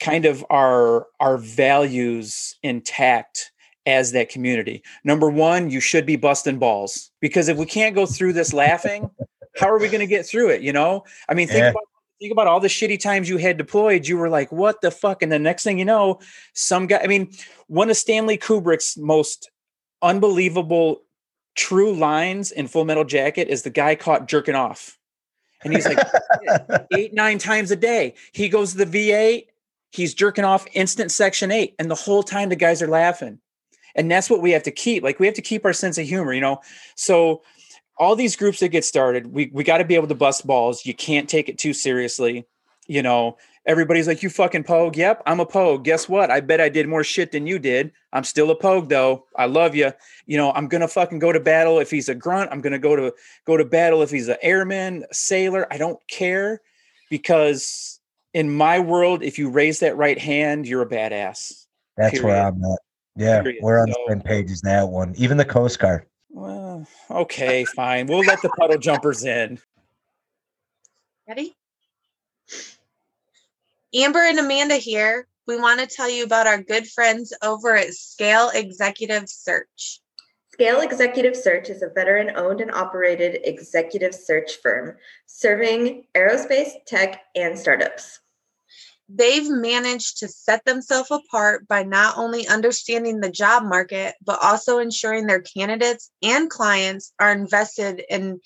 [0.00, 3.52] kind of our our values intact
[3.86, 4.82] as that community.
[5.04, 9.10] Number one, you should be busting balls because if we can't go through this laughing,
[9.56, 10.62] how are we going to get through it?
[10.62, 11.70] You know, I mean, think yeah.
[11.70, 11.84] about
[12.22, 14.06] think about all the shitty times you had deployed.
[14.06, 15.22] You were like, what the fuck?
[15.22, 16.20] And the next thing you know,
[16.54, 17.32] some guy, I mean,
[17.66, 19.50] one of Stanley Kubrick's most
[20.02, 21.02] unbelievable
[21.56, 24.98] true lines in Full Metal Jacket is the guy caught jerking off.
[25.64, 25.98] And he's like,
[26.94, 28.14] eight, nine times a day.
[28.32, 29.42] He goes to the VA,
[29.90, 31.74] he's jerking off instant section eight.
[31.78, 33.40] And the whole time the guys are laughing.
[33.96, 35.02] And that's what we have to keep.
[35.02, 36.60] Like, we have to keep our sense of humor, you know?
[36.94, 37.42] So,
[38.02, 40.84] all these groups that get started, we we got to be able to bust balls.
[40.84, 42.44] You can't take it too seriously.
[42.88, 45.84] You know, everybody's like, "You fucking pogue." Yep, I'm a pogue.
[45.84, 46.28] Guess what?
[46.28, 47.92] I bet I did more shit than you did.
[48.12, 49.26] I'm still a pogue though.
[49.36, 49.92] I love you.
[50.26, 52.50] You know, I'm gonna fucking go to battle if he's a grunt.
[52.50, 53.14] I'm gonna go to
[53.46, 55.72] go to battle if he's an airman, a sailor.
[55.72, 56.60] I don't care
[57.08, 58.00] because
[58.34, 61.66] in my world, if you raise that right hand, you're a badass.
[61.96, 62.24] That's period.
[62.24, 62.78] where I'm at.
[63.14, 63.62] Yeah, period.
[63.62, 65.14] we're on so, the same page as that one.
[65.16, 66.06] Even the Coast Guard.
[66.32, 68.06] Well, okay, fine.
[68.06, 69.58] We'll let the puddle jumpers in.
[71.28, 71.54] Ready?
[73.94, 75.26] Amber and Amanda here.
[75.46, 80.00] We want to tell you about our good friends over at Scale Executive Search.
[80.52, 87.22] Scale Executive Search is a veteran owned and operated executive search firm serving aerospace, tech,
[87.34, 88.20] and startups
[89.14, 94.78] they've managed to set themselves apart by not only understanding the job market, but also
[94.78, 98.40] ensuring their candidates and clients are invested in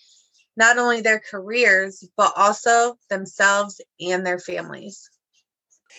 [0.57, 5.11] not only their careers, but also themselves and their families.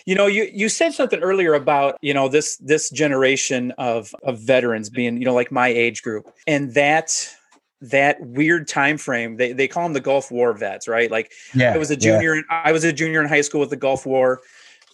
[0.06, 4.38] You know, you you said something earlier about, you know, this this generation of of
[4.38, 6.32] veterans being, you know, like my age group.
[6.46, 7.34] And that
[7.80, 11.72] that weird time frame they, they call them the gulf war vets right like yeah,
[11.72, 12.42] i was a junior yeah.
[12.50, 14.40] i was a junior in high school with the gulf war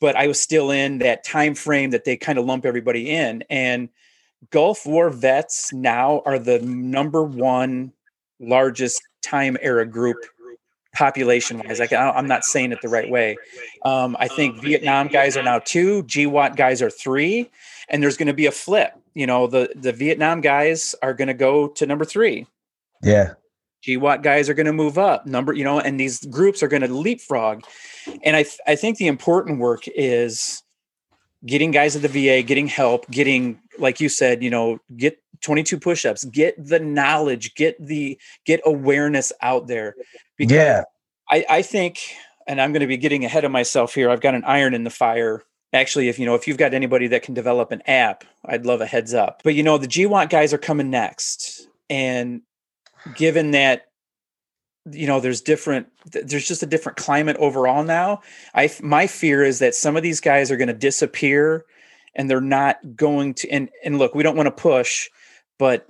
[0.01, 3.43] but I was still in that time frame that they kind of lump everybody in.
[3.49, 3.89] And
[4.51, 7.91] Gulf War vets now are the number one
[8.39, 10.19] largest time era group
[10.95, 11.81] population wise.
[11.81, 13.37] Like, I'm not saying it the right way.
[13.85, 17.51] Um, I think Vietnam guys are now two, GWOT guys are three,
[17.89, 18.93] and there's going to be a flip.
[19.15, 22.47] You know, the the Vietnam guys are going to go to number three.
[23.05, 23.35] Yeah.
[23.87, 26.83] GWOT guys are going to move up number, you know, and these groups are going
[26.83, 27.63] to leapfrog.
[28.23, 30.63] And I, th- I think the important work is
[31.45, 35.79] getting guys at the VA, getting help, getting, like you said, you know, get 22
[35.79, 39.95] push-ups, get the knowledge, get the, get awareness out there.
[40.39, 40.85] Because yeah.
[41.31, 42.01] I, I think,
[42.47, 44.09] and I'm going to be getting ahead of myself here.
[44.09, 47.09] I've got an iron in the fire actually if you know if you've got anybody
[47.09, 50.31] that can develop an app i'd love a heads up but you know the GWOT
[50.31, 52.43] guys are coming next and
[53.17, 53.87] given that
[54.91, 58.21] you know there's different there's just a different climate overall now
[58.55, 61.65] i my fear is that some of these guys are going to disappear
[62.15, 65.09] and they're not going to and and look we don't want to push
[65.59, 65.89] but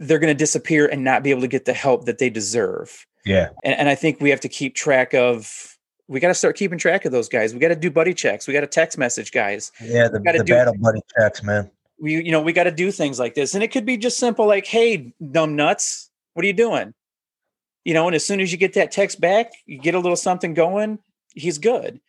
[0.00, 3.06] they're going to disappear and not be able to get the help that they deserve.
[3.24, 3.50] Yeah.
[3.62, 5.70] And, and i think we have to keep track of
[6.06, 7.54] we got to start keeping track of those guys.
[7.54, 8.46] We got to do buddy checks.
[8.46, 9.72] We got to text message guys.
[9.82, 11.70] Yeah the, the do, battle buddy checks man.
[11.98, 13.54] We you know we got to do things like this.
[13.54, 16.92] And it could be just simple like hey dumb nuts what are you doing
[17.84, 20.16] you know, and as soon as you get that text back, you get a little
[20.16, 20.98] something going,
[21.34, 22.00] he's good.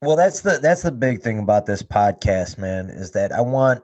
[0.00, 3.82] Well, that's the that's the big thing about this podcast, man, is that I want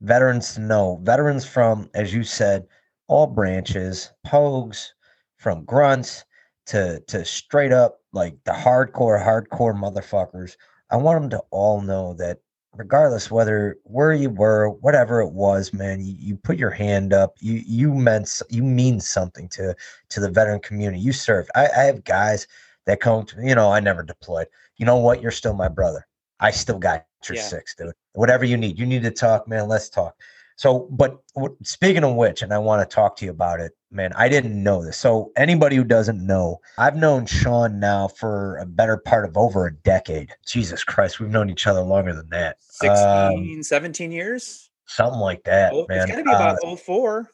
[0.00, 2.66] veterans to know, veterans from, as you said,
[3.08, 4.88] all branches, pogues,
[5.36, 6.24] from grunts
[6.66, 10.56] to to straight up like the hardcore, hardcore motherfuckers.
[10.90, 12.38] I want them to all know that
[12.78, 17.34] regardless whether where you were, whatever it was, man, you, you put your hand up.
[17.40, 19.74] You you meant you mean something to
[20.08, 21.00] to the veteran community.
[21.00, 21.50] You served.
[21.54, 22.46] I, I have guys
[22.86, 24.46] that come to you know I never deployed.
[24.76, 25.20] You know what?
[25.20, 26.06] You're still my brother.
[26.40, 27.42] I still got your Yeah.
[27.42, 27.92] six, dude.
[28.12, 28.78] Whatever you need.
[28.78, 29.68] You need to talk, man.
[29.68, 30.14] Let's talk.
[30.58, 31.18] So, but
[31.62, 34.12] speaking of which, and I want to talk to you about it, man.
[34.16, 34.96] I didn't know this.
[34.96, 39.68] So, anybody who doesn't know, I've known Sean now for a better part of over
[39.68, 40.34] a decade.
[40.44, 42.56] Jesus Christ, we've known each other longer than that.
[42.60, 44.68] 16, 17 years.
[44.86, 45.98] Something like that, Oh, man.
[45.98, 47.30] it's got to be Uh, about oh four.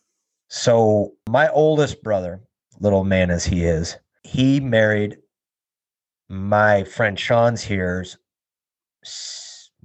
[0.49, 2.43] so, my oldest brother,
[2.79, 5.17] little man as he is, he married
[6.29, 8.19] my friend Sean's here's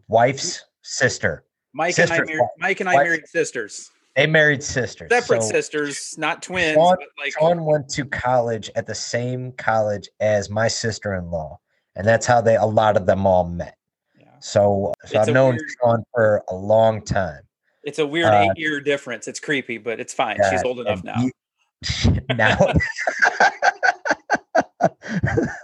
[0.10, 1.45] wife's sister.
[1.73, 2.41] Mike and I married.
[2.58, 3.05] Mike and I Wife.
[3.05, 5.10] married sisters, They married sisters.
[5.12, 6.73] separate So, sisters, not twins.
[6.75, 11.60] Sean- but like Sean went to college at the same college as my sister-in-law,
[11.95, 13.75] and that's how they a lot of them all met.
[14.19, 14.25] yeah.
[14.39, 17.41] So, so I've known weird- Sean for a long time.
[17.84, 19.27] it's a weird uh, eight year difference.
[19.27, 20.38] It's creepy, but it's fine.
[20.49, 21.15] She's old enough now.
[21.21, 21.32] you-
[22.36, 22.58] now,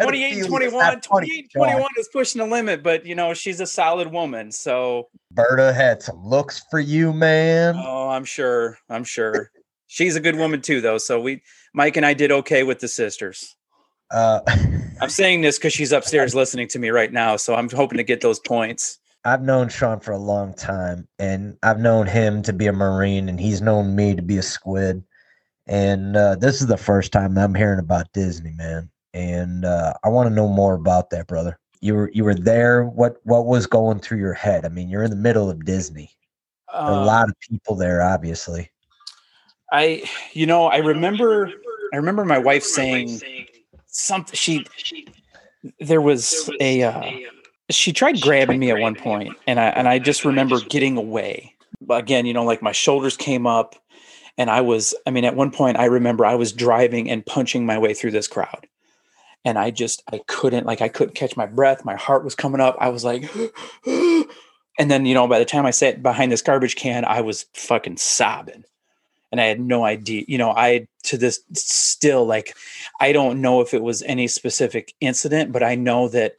[0.00, 3.66] 28 and 21, 28 and 21 is pushing the limit, but you know, she's a
[3.66, 4.52] solid woman.
[4.52, 7.74] So, Berta had some looks for you, man.
[7.76, 8.78] oh, I'm sure.
[8.88, 9.50] I'm sure.
[9.90, 10.98] She's a good woman too, though.
[10.98, 13.56] So we, Mike and I did okay with the sisters.
[14.10, 14.40] Uh,
[15.00, 17.36] I'm saying this because she's upstairs listening to me right now.
[17.36, 18.98] So I'm hoping to get those points.
[19.24, 23.28] I've known Sean for a long time, and I've known him to be a Marine,
[23.28, 25.02] and he's known me to be a squid.
[25.66, 28.90] And uh, this is the first time I'm hearing about Disney, man.
[29.14, 31.58] And uh, I want to know more about that, brother.
[31.80, 32.84] You were you were there.
[32.84, 34.64] What what was going through your head?
[34.64, 36.10] I mean, you're in the middle of Disney.
[36.72, 38.70] Are a Um, lot of people there, obviously.
[39.70, 41.52] I, you know, I remember,
[41.92, 43.20] I remember my wife saying
[43.86, 44.34] something.
[44.34, 44.66] She,
[45.78, 47.10] there was a, uh,
[47.70, 51.54] she tried grabbing me at one point, and I and I just remember getting away.
[51.80, 53.76] But again, you know, like my shoulders came up,
[54.36, 54.94] and I was.
[55.06, 58.12] I mean, at one point, I remember I was driving and punching my way through
[58.12, 58.66] this crowd,
[59.48, 61.84] and I just I couldn't like I couldn't catch my breath.
[61.84, 62.76] My heart was coming up.
[62.78, 63.30] I was like,
[63.86, 67.46] and then you know, by the time I sat behind this garbage can, I was
[67.54, 68.64] fucking sobbing
[69.32, 70.24] and I had no idea.
[70.28, 72.56] You know, I to this still like
[73.00, 76.36] I don't know if it was any specific incident, but I know that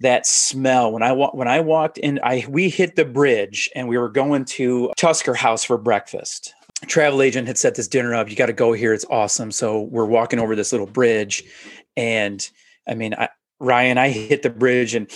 [0.00, 3.98] that smell when I when I walked in, I we hit the bridge and we
[3.98, 6.54] were going to Tusker House for breakfast.
[6.86, 8.30] Travel agent had set this dinner up.
[8.30, 9.52] You got to go here; it's awesome.
[9.52, 11.44] So we're walking over this little bridge,
[11.96, 12.48] and
[12.86, 15.10] I mean, I, Ryan, I hit the bridge and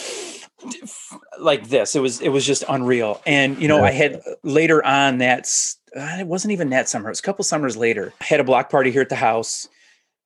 [1.39, 1.95] like this.
[1.95, 3.21] It was it was just unreal.
[3.27, 3.85] And you know, Yeah.
[3.85, 5.49] I had later on that
[5.97, 7.09] uh, it wasn't even that summer.
[7.09, 8.13] It was a couple summers later.
[8.21, 9.69] I had a block party here at the house,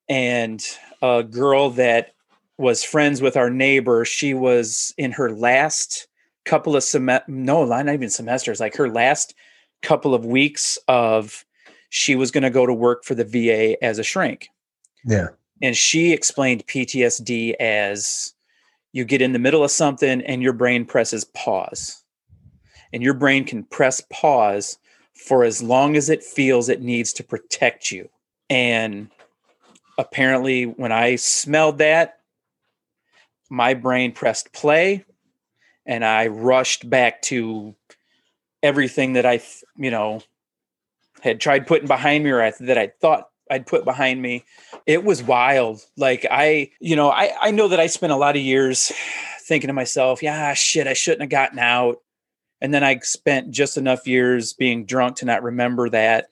[0.09, 0.65] and
[1.03, 2.13] a girl that
[2.57, 4.05] was friends with our neighbor.
[4.05, 6.09] She was in her last
[6.45, 8.61] couple of sem no, not even semesters.
[8.61, 9.35] Like her last
[9.83, 11.45] couple of weeks of
[11.91, 14.49] she was going to go to work for the VA as a shrink
[15.05, 15.29] Yeah.
[15.63, 18.35] And she explained PTSD as
[18.93, 22.03] you get in the middle of something and your brain presses pause.
[22.93, 24.79] And your brain can press pause
[25.15, 28.09] for as long as it feels it needs to protect you.
[28.49, 29.11] And
[29.99, 32.21] apparently, when I smelled that,
[33.51, 35.05] my brain pressed play
[35.85, 37.75] and I rushed back to
[38.63, 39.43] everything that I,
[39.77, 40.23] you know,
[41.21, 44.45] had tried putting behind me or that I thought I'd put behind me.
[44.87, 45.85] It was wild.
[45.97, 48.93] Like i you know i i know that i spent a lot of years
[49.43, 51.99] thinking to myself yeah shit i shouldn't have gotten out.
[52.61, 56.29] And then i spent just enough years being drunk to not remember that.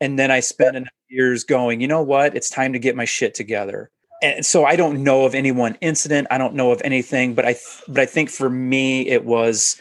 [0.00, 2.36] And then i spent enough years going you know what?
[2.36, 3.90] It's time to get my shit together.
[4.22, 6.28] And so i don't know of any one incident.
[6.30, 9.80] I don't know of anything but i th- but i think for me it was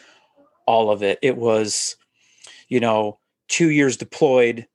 [0.66, 1.20] all of it.
[1.22, 1.96] It was
[2.70, 4.68] you know two years deployed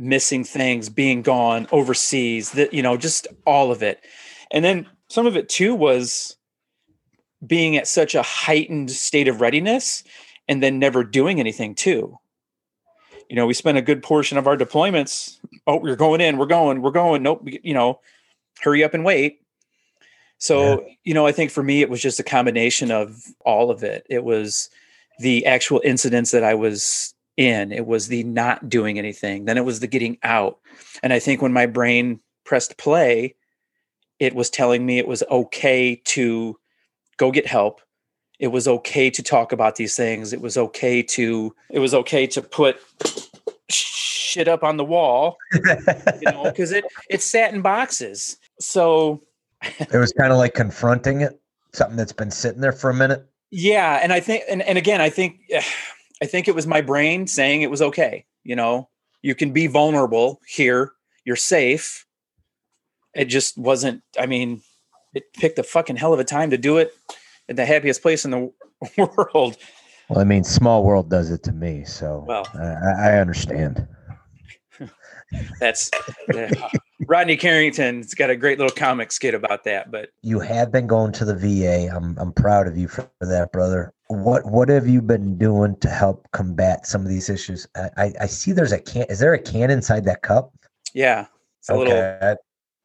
[0.00, 4.00] missing things, being gone overseas, that you know, just all of it.
[4.50, 6.36] And then some of it too was
[7.46, 10.02] being at such a heightened state of readiness
[10.48, 12.18] and then never doing anything too.
[13.28, 15.38] You know, we spent a good portion of our deployments.
[15.66, 17.22] Oh, we're going in, we're going, we're going.
[17.22, 18.00] Nope, you know,
[18.60, 19.40] hurry up and wait.
[20.38, 23.82] So, you know, I think for me, it was just a combination of all of
[23.82, 24.06] it.
[24.08, 24.70] It was
[25.18, 29.64] the actual incidents that I was in, it was the not doing anything, then it
[29.64, 30.58] was the getting out.
[31.02, 33.34] And I think when my brain pressed play,
[34.18, 36.58] it was telling me it was okay to
[37.16, 37.80] go get help.
[38.38, 40.32] It was okay to talk about these things.
[40.32, 42.80] It was okay to it was okay to put
[43.68, 48.36] shit up on the wall, you know, because it it sat in boxes.
[48.58, 49.22] So
[49.78, 51.40] it was kind of like confronting it,
[51.72, 53.26] something that's been sitting there for a minute.
[53.50, 55.40] Yeah, and I think, and, and again, I think,
[56.22, 58.24] I think it was my brain saying it was okay.
[58.44, 58.88] You know,
[59.22, 60.92] you can be vulnerable here.
[61.24, 62.06] You're safe.
[63.14, 64.02] It just wasn't.
[64.18, 64.62] I mean,
[65.14, 66.92] it picked a fucking hell of a time to do it
[67.48, 68.52] at the happiest place in the
[68.96, 69.56] world.
[70.08, 72.46] Well, I mean, small world does it to me, so Well.
[72.54, 73.86] I, I understand.
[75.60, 75.90] That's
[76.34, 76.50] yeah.
[77.06, 79.90] Rodney Carrington's got a great little comic skit about that.
[79.90, 81.88] But You have been going to the VA.
[81.94, 83.92] I'm I'm proud of you for that, brother.
[84.10, 87.68] What what have you been doing to help combat some of these issues?
[87.76, 89.04] I, I, I see there's a can.
[89.08, 90.52] Is there a can inside that cup?
[90.94, 91.26] yeah,
[91.60, 92.36] it's a little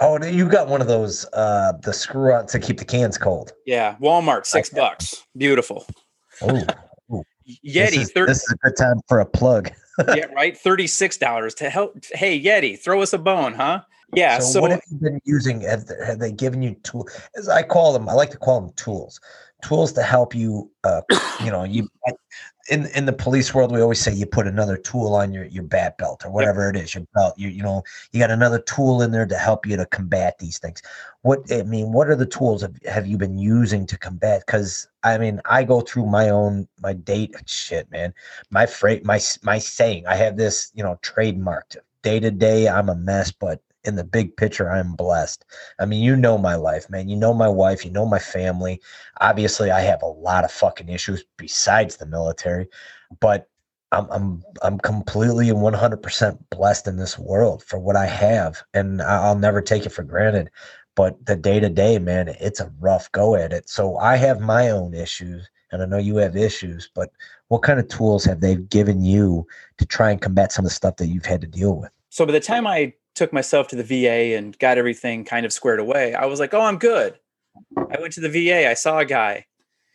[0.02, 3.54] Oh, you got one of those uh the screw on to keep the cans cold.
[3.66, 3.96] yeah.
[4.00, 4.80] Walmart six Okay.
[4.80, 5.26] bucks.
[5.36, 5.88] Beautiful.
[6.44, 6.68] Oh,
[7.48, 9.72] Yeti this is, thir- this is a good time for a plug.
[10.10, 12.06] yeah right thirty six dollars to help.
[12.14, 13.82] Hey Yeti, throw us a bone, huh?
[14.16, 14.40] Yeah.
[14.40, 15.62] so, So, what have you been using?
[15.62, 17.12] Have, they- have they given you tools?
[17.36, 19.20] As I call them, I like to call them tools.
[19.64, 20.70] Tools to help you.
[20.84, 21.02] Uh,
[21.44, 21.88] you know, you
[22.70, 25.64] in in the police world, we always say you put another tool on your your
[25.64, 27.36] bat belt or whatever it is, your belt.
[27.38, 30.58] You you know, you got another tool in there to help you to combat these
[30.58, 30.82] things.
[31.22, 34.44] What I mean, what are the tools have, have you been using to combat?
[34.46, 38.14] Because I mean, I go through my own my date shit, man.
[38.50, 41.78] My freight, my my saying, I have this, you know, trademarked.
[42.02, 45.46] Day to day, I'm a mess, but in the big picture, I'm blessed.
[45.80, 47.08] I mean, you know my life, man.
[47.10, 47.86] You know my wife.
[47.86, 48.82] You know my family.
[49.22, 52.68] Obviously, I have a lot of fucking issues besides the military,
[53.20, 53.48] but
[53.92, 59.02] I'm I'm I'm completely and 100% blessed in this world for what I have, and
[59.02, 60.50] I'll never take it for granted.
[60.96, 63.70] But the day to day, man, it's a rough go at it.
[63.70, 66.90] So I have my own issues, and I know you have issues.
[66.94, 67.10] But
[67.50, 69.46] what kind of tools have they given you
[69.78, 71.92] to try and combat some of the stuff that you've had to deal with?
[72.16, 75.54] so by the time I took myself to the VA and got everything kind of
[75.54, 77.18] squared away, I was like, oh, I'm good.
[77.78, 78.70] I went to the VA.
[78.70, 79.46] I saw a guy.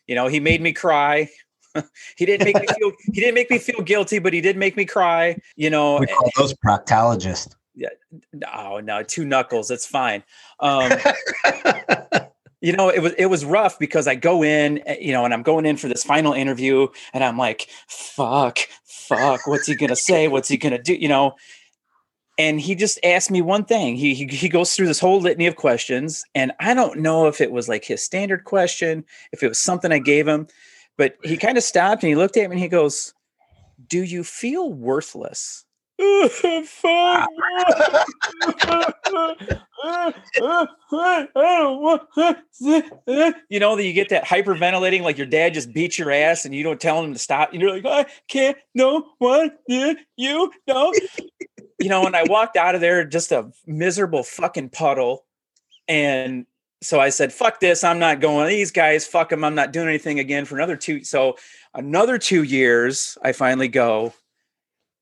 [0.07, 1.29] You know, he made me cry.
[2.17, 2.93] he didn't make me feel.
[3.13, 5.37] He didn't make me feel guilty, but he did make me cry.
[5.57, 7.55] You know, We call those proctologists.
[7.75, 7.91] Yeah.
[8.53, 9.69] Oh no, two knuckles.
[9.69, 10.25] That's fine.
[10.59, 10.91] Um,
[12.61, 15.33] you know, it was it was rough because I go in, eh, you know, and
[15.33, 19.97] I'm going in for this final interview, and I'm like, fuck, fuck, what's he gonna
[19.97, 20.29] say?
[20.29, 20.95] What's he gonna do?
[20.95, 21.37] You know.
[22.41, 23.97] And he just asked me one thing.
[23.97, 27.39] He, he he goes through this whole litany of questions, and I don't know if
[27.39, 30.47] it was like his standard question, if it was something I gave him,
[30.97, 33.13] but he kind of stopped and he looked at me and he goes,
[33.87, 35.67] "Do you feel worthless?"
[43.51, 46.55] You know that you get that hyperventilating like your dad just beat your ass and
[46.55, 49.97] you don't tell him to stop and you're like i can't no one you
[50.67, 50.93] know
[51.81, 55.25] you know and i walked out of there just a miserable fucking puddle
[55.89, 56.47] and
[56.83, 59.89] so i said fuck this i'm not going these guys fuck them i'm not doing
[59.89, 61.37] anything again for another two so
[61.75, 64.13] another two years i finally go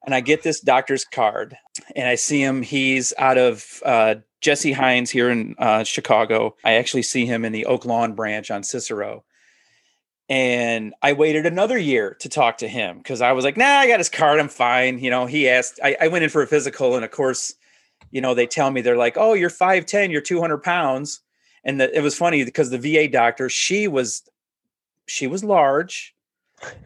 [0.09, 1.55] and I get this doctor's card
[1.95, 2.62] and I see him.
[2.62, 6.57] He's out of uh, Jesse Hines here in uh, Chicago.
[6.64, 9.25] I actually see him in the Oak Lawn branch on Cicero.
[10.29, 13.88] And I waited another year to talk to him because I was like, nah, I
[13.88, 14.38] got his card.
[14.38, 14.99] I'm fine.
[14.99, 16.97] You know, he asked, I, I went in for a physical.
[16.97, 17.55] And of course,
[18.11, 21.21] you know, they tell me they're like, oh, you're 5'10, you're 200 pounds.
[21.64, 24.23] And the, it was funny because the VA doctor, she was,
[25.07, 26.14] she was large.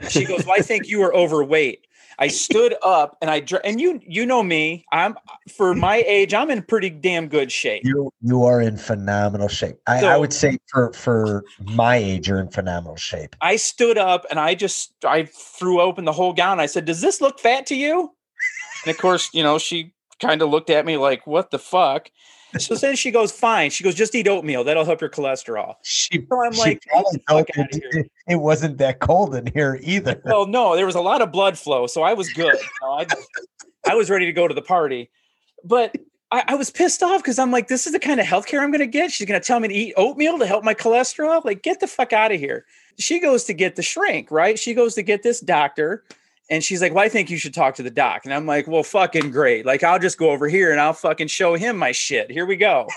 [0.09, 1.87] She goes, well, I think you were overweight.
[2.18, 4.85] I stood up and I dr- and you you know me.
[4.92, 5.16] I'm
[5.55, 6.35] for my age.
[6.35, 7.83] I'm in pretty damn good shape.
[7.85, 9.77] You you are in phenomenal shape.
[9.87, 13.37] I, I would say for for my age, you're in phenomenal shape.
[13.40, 16.61] I stood up and I just I threw open the whole gown.
[16.61, 18.12] I said, "Does this look fat to you?"
[18.85, 22.11] And of course, you know, she kind of looked at me like, "What the fuck?"
[22.59, 24.62] So then she goes, "Fine." She goes, "Just eat oatmeal.
[24.62, 27.22] That'll help your cholesterol." She, So I'm she like, probably
[28.26, 30.20] "Get the fuck felt outta it, wasn't that cold in here either.
[30.32, 32.56] Well, no, there was a lot of blood flow, so I was good.
[32.82, 33.06] I,
[33.88, 35.11] I was ready to go to the party,
[35.64, 35.94] but
[36.30, 38.70] I, I was pissed off because I'm like, this is the kind of healthcare I'm
[38.70, 39.12] going to get.
[39.12, 41.44] She's going to tell me to eat oatmeal to help my cholesterol.
[41.44, 42.64] Like, get the fuck out of here.
[42.98, 44.58] She goes to get the shrink, right?
[44.58, 46.04] She goes to get this doctor,
[46.50, 48.66] and she's like, "Well, I think you should talk to the doc." And I'm like,
[48.66, 49.66] "Well, fucking great.
[49.66, 52.30] Like, I'll just go over here and I'll fucking show him my shit.
[52.30, 52.88] Here we go."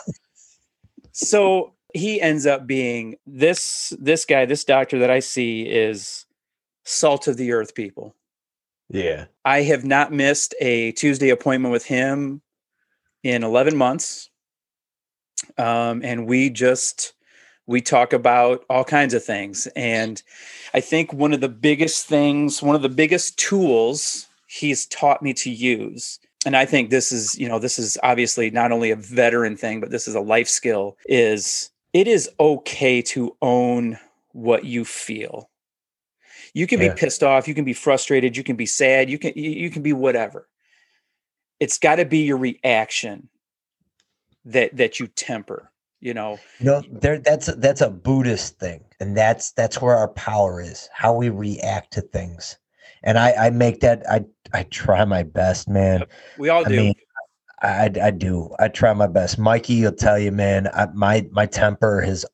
[1.11, 6.25] so he ends up being this this guy, this doctor that I see is
[6.83, 8.13] salt of the earth people.
[8.89, 9.25] Yeah.
[9.45, 12.41] I have not missed a Tuesday appointment with him
[13.23, 14.29] in 11 months.
[15.57, 17.13] Um, and we just
[17.65, 19.67] we talk about all kinds of things.
[19.75, 20.21] And
[20.73, 25.33] I think one of the biggest things, one of the biggest tools he's taught me
[25.33, 28.95] to use, and I think this is, you know, this is obviously not only a
[28.95, 33.97] veteran thing, but this is a life skill, is it is okay to own
[34.33, 35.49] what you feel.
[36.53, 36.89] You can Yeah.
[36.89, 39.81] be pissed off, you can be frustrated, you can be sad, you can you, can
[39.81, 40.49] be whatever.
[41.61, 43.29] It's got to be your reaction
[44.43, 45.71] that that you temper,
[46.01, 46.37] you know.
[46.59, 50.59] You know, there that's a, that's a Buddhist thing, and that's that's where our power
[50.59, 52.57] is, how we react to things.
[53.03, 56.03] And I I make that I I try my best, man.
[56.37, 56.75] We all I do.
[56.75, 56.95] mean,
[57.61, 58.53] I, I do.
[58.59, 59.37] I try my best.
[59.39, 60.67] Mikey you'll tell you, man.
[60.73, 62.25] I, my my temper has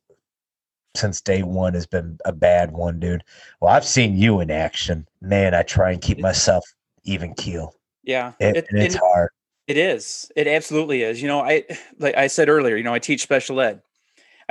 [0.96, 3.24] since day one has been a bad one, dude.
[3.60, 5.54] Well, I've seen you in action, man.
[5.54, 6.66] I try and keep myself
[7.04, 7.76] even keel.
[8.04, 8.34] yeah.
[8.40, 9.30] It, It- it's and hard.
[9.68, 10.30] It is.
[10.36, 11.22] It absolutely is.
[11.22, 11.64] You know, I
[12.00, 13.82] like I said earlier, you know, I teach special ed.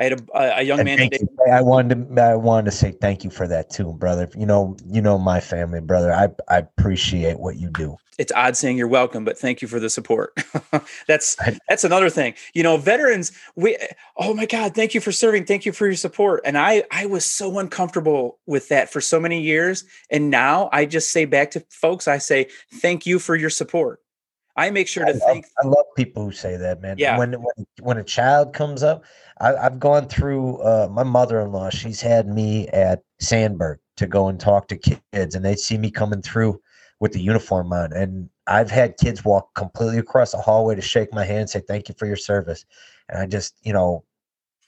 [0.01, 1.19] I had a, a, young And man today.
[1.21, 1.53] you.
[1.53, 4.31] I wanted to I wanted to say thank you for that too, brother.
[4.35, 6.11] You know, you know my family, brother.
[6.11, 7.97] I I appreciate what you do.
[8.19, 10.33] It's odd saying you're welcome, but thank you for the support.
[11.07, 11.37] that's
[11.69, 12.33] that's another thing.
[12.55, 13.77] You know, veterans, we
[14.17, 15.45] oh my God, thank you for serving.
[15.45, 16.41] Thank you for your support.
[16.47, 19.85] And I I was so uncomfortable with that for so many years.
[20.11, 24.01] And now I just say back to folks, I say, thank you for your support.
[24.61, 26.97] I make sure I to love, thank I love people who say that, man.
[26.99, 27.17] Yeah.
[27.17, 29.05] When when when a child comes up,
[29.41, 30.59] I, I've gone through.
[30.59, 35.43] Uh, my mother-in-law, she's had me at Sandburg to go and talk to kids, and
[35.43, 36.61] they see me coming through
[37.01, 41.15] with the uniform on, and I've had kids walk completely across the hallway to shake
[41.15, 42.67] my hand, say thank you for your service,
[43.09, 44.05] and I just, you know.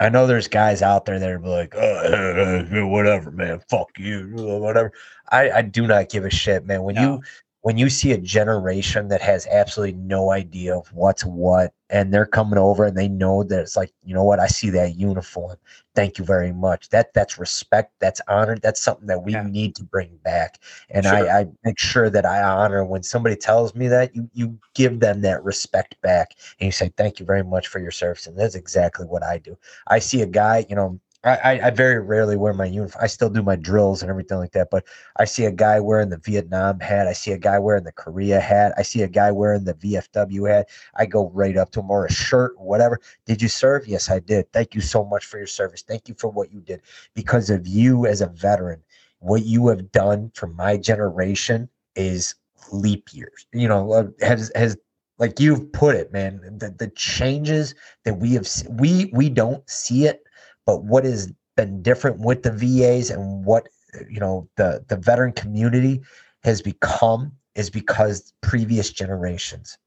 [0.01, 4.91] I know there's guys out there that are like, oh, whatever, man, fuck you, whatever.
[5.31, 6.83] I, I do not give a shit, man.
[6.83, 7.23] When you No.
[7.63, 12.27] When you see a generation that has absolutely no idea of what's what and they're
[12.27, 14.41] coming over and they know that it's like you know what?
[14.41, 15.57] I see that uniform.
[15.95, 16.89] Thank you very much.
[16.91, 17.93] That that's respect.
[18.01, 18.57] That's honor.
[18.59, 19.45] That's something that we Yeah.
[19.45, 20.59] need to bring back.
[20.91, 21.29] And Sure.
[21.29, 25.01] I, I make sure that i honor when somebody tells me that you you give
[25.01, 26.35] them that respect back.
[26.61, 28.27] And you say thank you very much for your service.
[28.27, 29.57] And that's exactly what i do.
[29.87, 33.03] I see a guy you know I, I- very rarely wear my uniform.
[33.03, 34.85] I still do my drills and everything like that, but
[35.17, 37.07] I see a guy wearing the Vietnam hat.
[37.07, 38.73] I see a guy wearing the Korea hat.
[38.77, 40.69] I see a guy wearing the VFW hat.
[40.97, 42.99] I go right up to him or a shirt whatever.
[43.27, 43.87] Did you serve?
[43.87, 44.53] Yes, I did.
[44.53, 45.83] Thank you so much for your service.
[45.83, 46.83] Thank you for what you did.
[47.15, 48.83] Because of you as a veteran,
[49.21, 52.35] what you have done for my generation is
[52.73, 53.47] leap years.
[53.53, 54.77] You know, uh, has has
[55.19, 56.41] like you've put it, man.
[56.59, 60.25] The the changes that we have we we don't see it,
[60.67, 63.69] but what has been different with the VAs and what
[64.09, 66.01] you know the the veteran community
[66.45, 69.79] has become is because previous generations.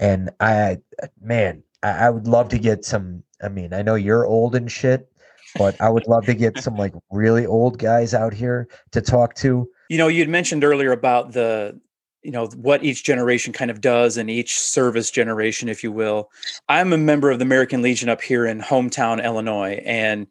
[0.00, 0.78] And i
[1.20, 4.70] man I, I would love to get some i mean i know you're old and
[4.70, 5.10] shit
[5.56, 9.34] but i would love to get some like really old guys out here to talk
[9.34, 9.68] to.
[9.88, 11.80] You know you had mentioned earlier about the
[12.22, 16.30] you know what each generation kind of does and each service generation if you will.
[16.68, 20.26] I'm a member of the american legion up here in hometown illinois and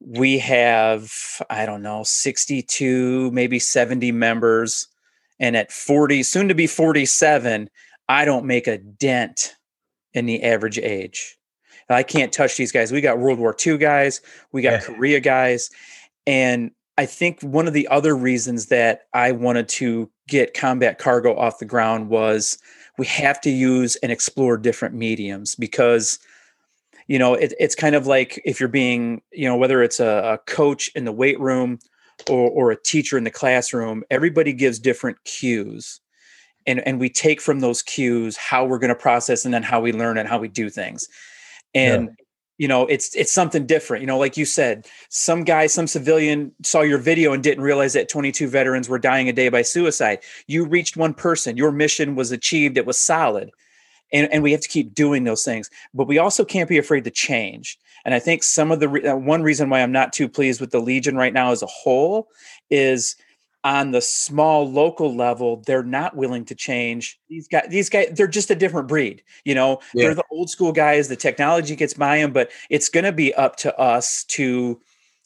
[0.00, 1.12] we have
[1.50, 4.86] i don't know 62 maybe 70 members.
[5.40, 7.68] And at 40 soon to be 47
[8.08, 9.54] i don't make a dent
[10.14, 11.36] in the average age.
[11.90, 12.92] I can't touch these guys.
[12.92, 14.20] We got world war ii guys.
[14.52, 14.80] We got Yeah.
[14.80, 15.70] korea guys.
[16.26, 21.34] And I think one of the other reasons that I wanted to get combat cargo
[21.36, 22.58] off the ground was
[22.98, 26.18] we have to use and explore different mediums because
[27.06, 30.34] you know it, it's kind of like if you're being you know whether it's a,
[30.34, 31.78] a coach in the weight room
[32.28, 36.00] or, or a teacher in the classroom everybody gives different cues.
[36.66, 39.80] And and we take from those cues how we're going to process and then how
[39.80, 41.08] we learn and how we do things.
[41.74, 42.10] And
[42.58, 44.02] you know it's it's something different.
[44.02, 47.94] You know like you said some guy some civilian saw your video and didn't realize
[47.94, 50.18] that 22 veterans were dying a day by suicide.
[50.46, 51.56] You reached one person.
[51.56, 52.76] Your mission was achieved.
[52.76, 53.50] It was solid.
[54.10, 55.68] And, and we have to keep doing those things.
[55.92, 57.78] But we also can't be afraid to change.
[58.04, 60.60] And i think some of the re- uh, one reason why i'm not too pleased
[60.60, 62.28] with the legion right now as a whole
[62.70, 63.16] is
[63.64, 67.18] on the small local level they're not willing to change.
[67.28, 69.80] These guys these guys they're just a different breed you know?
[69.94, 70.04] Yeah.
[70.04, 73.34] they're the old school guys the technology gets by them but it's going to be
[73.34, 74.80] up to us to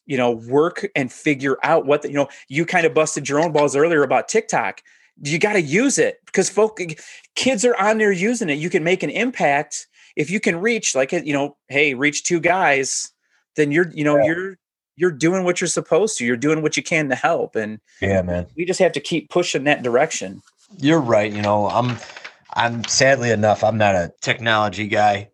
[0.06, 3.38] you know work and figure out what the, you know you kind of busted your
[3.40, 4.82] own balls earlier about tiktok.
[5.22, 6.80] You got to use it because folk
[7.34, 8.58] kids are on there using it.
[8.58, 9.86] You can make an impact.
[10.16, 13.12] If you can reach like you know hey reach two guys
[13.56, 14.24] then you're you know Yeah.
[14.24, 14.58] you're
[14.96, 18.22] you're doing what you're supposed to you're doing what you can to help and yeah
[18.22, 18.46] man.
[18.56, 20.42] we just have to keep pushing that direction.
[20.78, 21.98] You're right you know i'm
[22.54, 25.30] i'm sadly enough i'm not a technology guy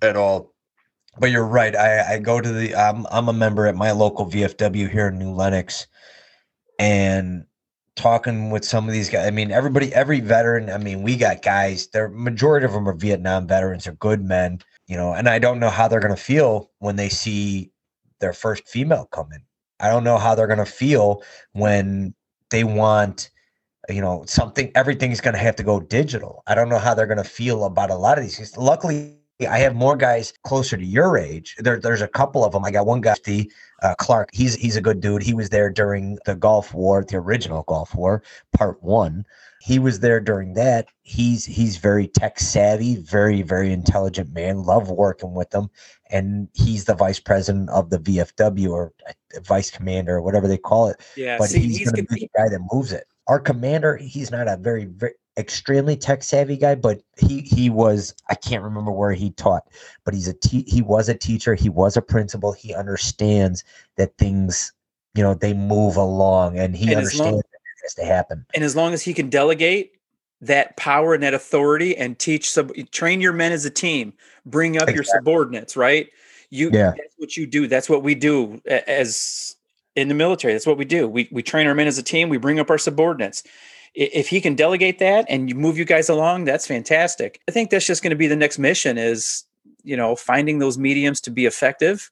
[0.00, 0.52] at all
[1.18, 4.26] but you're right i i go to the i'm i'm a member at my local
[4.26, 5.86] vfw here in new lenox
[6.78, 7.44] and
[7.94, 11.42] talking with some of these guys i mean everybody every veteran i mean we got
[11.42, 15.38] guys the majority of them are vietnam veterans are good men you know and i
[15.38, 17.70] don't know how they're going to feel when they see
[18.22, 19.42] their first female come in
[19.80, 22.14] i don't know how they're going to feel when
[22.50, 23.30] they want
[23.90, 27.06] you know something everything's going to have to go digital i don't know how they're
[27.06, 30.84] going to feel about a lot of these luckily I have more guys closer to
[30.84, 31.56] your age.
[31.58, 32.64] There, there's a couple of them.
[32.64, 33.50] I got one guy, the
[33.82, 34.30] uh, Clark.
[34.32, 35.22] He's he's a good dude.
[35.22, 39.24] He was there during the Gulf War, the original Gulf War, Part One.
[39.60, 40.88] He was there during that.
[41.02, 44.62] He's he's very tech savvy, very very intelligent man.
[44.62, 45.70] Love working with them,
[46.12, 50.58] and he's the vice president of the VFW or uh, vice commander or whatever they
[50.58, 51.00] call it.
[51.16, 53.04] Yeah, but see, he's, he's to gonna be the guy that moves it.
[53.26, 58.14] Our commander, he's not a very, very extremely tech savvy guy, but he he was
[58.28, 59.66] I can't remember where he taught,
[60.04, 63.64] but he's a te- he was a teacher, he was a principal, he understands
[63.96, 64.72] that things,
[65.14, 68.04] you know, they move along and he And as long- understands that it has to
[68.04, 68.44] happen.
[68.54, 69.92] and as long as he can delegate
[70.42, 74.12] that power and that authority and teach sub train your men as a team.
[74.44, 76.08] Bring up your subordinates right?
[76.50, 76.92] You Yeah.
[76.96, 77.66] that's what you do.
[77.68, 79.56] That's what we do as
[79.94, 80.52] in the military.
[80.52, 81.08] That's what we do.
[81.08, 82.28] We, we train our men as a team.
[82.28, 83.44] We bring up our subordinates.
[83.94, 87.40] If he can delegate that and you move you guys along that's fantastic.
[87.48, 89.44] I think that's just going to be the next mission is
[89.84, 92.10] you know finding those mediums to be effective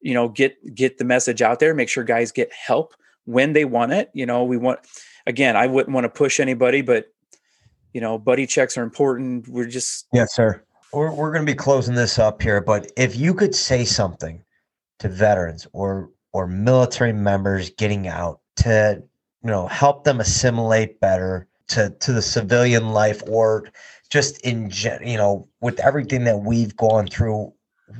[0.00, 3.64] you know get get the message out there make sure guys get help when they
[3.64, 4.10] want it.
[4.12, 4.80] You know we want
[5.26, 7.12] again i wouldn't want to push anybody but
[7.96, 10.62] you know buddy checks are important we're just Yes, sir.
[10.92, 14.44] We're, we're going to be closing this up here, but if you could say something
[14.98, 19.02] to veterans or or military members getting out to
[19.42, 23.66] you know help them assimilate better to to the civilian life or
[24.10, 27.50] just in gen, you know with everything that we've gone through,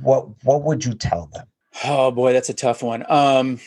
[0.03, 1.47] what what would you tell them?
[1.85, 3.59] oh boy that's a tough one um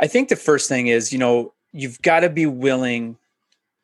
[0.00, 3.16] i think the first thing is you know you've got to be willing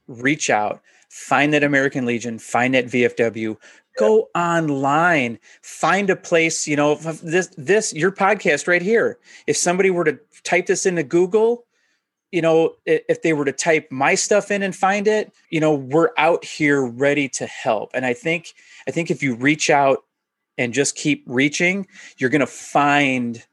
[0.09, 3.57] reach out find that american legion find that vfw
[3.97, 9.19] go online find a place you know this this your podcast right here.
[9.47, 11.65] If somebody were to type this into google
[12.31, 15.75] you know if they were to type my stuff in and find it you know
[15.75, 17.91] we're out here ready to help.
[17.95, 18.55] And i think
[18.87, 20.05] i think if you reach out
[20.59, 21.87] and just keep reaching
[22.19, 23.45] you're going to find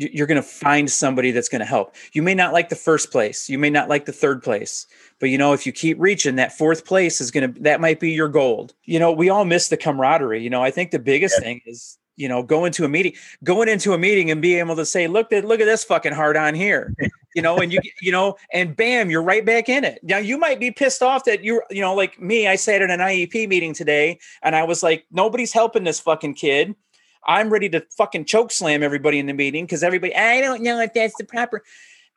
[0.00, 1.94] you're going to find somebody that's going to help.
[2.12, 4.86] You may not like the first place you may not like the third place
[5.18, 8.00] but you know if you keep reaching that fourth place is going to that might
[8.00, 8.74] be your gold.
[8.84, 11.98] You know we all miss the camaraderie you know i think the biggest thing is
[12.16, 13.12] you know going to a meeting
[13.44, 16.12] going into a meeting and being able to say look at look at this fucking
[16.12, 16.94] hard on here
[17.34, 20.00] you know and you you know and bam you're right back in it.
[20.02, 22.90] Now you might be pissed off that you're you know like me i sat at
[22.90, 26.74] an iep meeting today and i was like nobody's helping this fucking kid
[27.26, 30.80] i'm ready to fucking choke slam everybody in the meeting because everybody i don't know
[30.80, 31.62] if that's the proper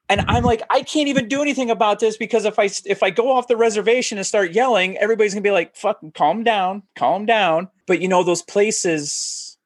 [0.09, 3.09] and i'm like i can't even do anything about this because if i if i
[3.09, 7.25] go off the reservation and start yelling everybody's gonna be like fucking calm down calm
[7.25, 7.69] down.
[7.87, 9.57] But you know those places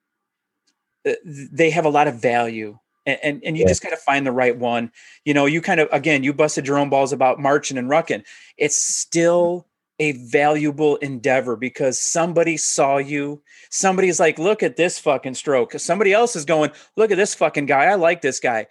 [1.07, 3.69] uh, they have a lot of value and and, and you Yeah.
[3.69, 4.91] just got to find the right one.
[5.25, 8.23] You know you kind of again you busted your own balls about marching and rucking.
[8.57, 9.65] It's still
[9.99, 13.41] a valuable endeavor because somebody saw you.
[13.69, 15.73] Somebody's like look at this fucking stroke.
[15.73, 17.85] Somebody else is going look at this fucking guy.
[17.85, 18.67] I like this guy.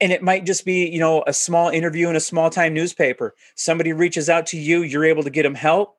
[0.00, 3.34] And it might just be you know a small interview in a small time newspaper.
[3.56, 5.96] Somebody reaches out to you you're able to get them help.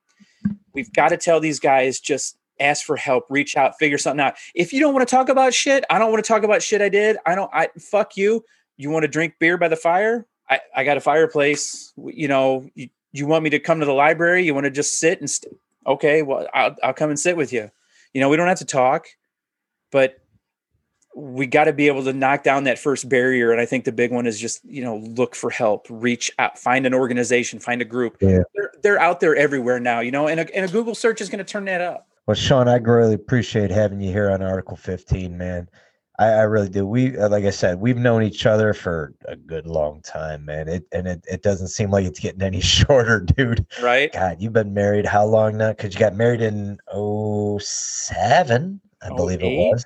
[0.74, 4.36] We've got to tell these guys just ask for help reach out figure something out.
[4.56, 6.82] If you don't want to talk about shit i don't want to talk about shit
[6.82, 7.18] i did.
[7.26, 8.44] I don't i fuck you.
[8.78, 10.26] You want to drink beer by the fire?
[10.50, 13.94] I, I got a fireplace you know you, you want me to come to the
[13.94, 15.54] library you want to just sit and st-
[15.88, 17.70] okay well I'll, I'll come and sit with you
[18.14, 19.08] you know we don't have to talk
[19.92, 20.20] but
[21.16, 23.92] we got to be able to knock down that first barrier and i think the
[23.92, 27.82] big one is just you know look for help reach out find an organization find
[27.82, 28.40] a group Yeah.
[28.56, 31.30] they're, they're out there everywhere now you know and a, and a google search is
[31.30, 34.78] going to turn that up Well, Sean, I really appreciate having you here on Article
[34.78, 35.68] 15, man.
[36.20, 36.86] I, I really do.
[36.86, 40.68] We, uh, like I said, we've known each other for a good long time, man.
[40.68, 43.66] It and it, it doesn't seem like it's getting any shorter, dude.
[43.82, 45.70] right God, you've been married how long now?
[45.70, 46.78] Because you got married in
[47.60, 49.86] 07, I believe it was.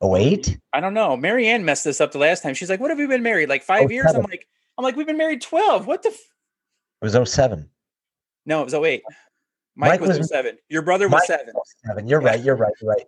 [0.00, 0.56] 08?
[0.74, 3.06] i don't know marianne messed this up the last time she's like what have we
[3.08, 4.46] been married like five Oh, years i'm like
[4.78, 6.14] i'm like we've been married 12 what the f-?
[7.02, 7.68] It was 07.
[8.46, 9.02] no it was 08
[9.74, 11.52] mike, Mike was, was- 07 your brother was Mike 7
[11.84, 12.06] 07.
[12.06, 12.28] You're Yeah.
[12.28, 12.44] right.
[12.44, 12.72] You're right.
[12.80, 13.06] You're right.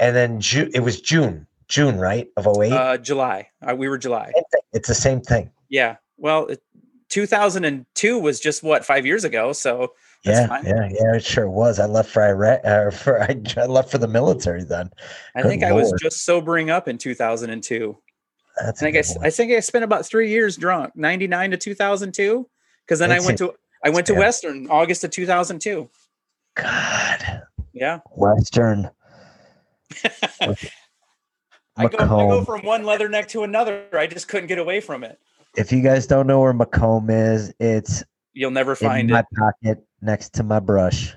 [0.00, 2.28] And then June, it was June, June, right?
[2.36, 2.72] Of 08.
[2.72, 4.32] uh july uh, we were july
[4.72, 5.50] It's the same thing.
[5.68, 6.62] yeah well it,
[7.08, 9.92] 2002 was just what five years ago so
[10.24, 10.64] That's yeah, fine.
[10.64, 11.16] yeah, yeah.
[11.16, 11.78] It sure was.
[11.78, 12.60] I left for Iraq.
[12.64, 14.90] Uh, for I, I left for the military then.
[15.34, 17.98] i Good think i was just sobering up in 2002
[18.60, 19.26] That's I think I.
[19.26, 22.48] I think I spent about three years drunk, 99 to 2002.
[22.88, 23.54] Cause then I That's went to,
[23.84, 24.18] I went to Yeah.
[24.20, 25.88] Western August of 2002.
[26.54, 27.42] God,
[27.72, 28.00] Yeah.
[28.16, 28.90] Western.
[31.76, 33.86] I go, I go from one leatherneck to another.
[33.92, 35.18] I just couldn't get away from it.
[35.56, 38.04] If you guys don't know where Macomb is, it's
[38.34, 39.26] You'll never in find my it.
[39.36, 41.14] pocket next to my brush.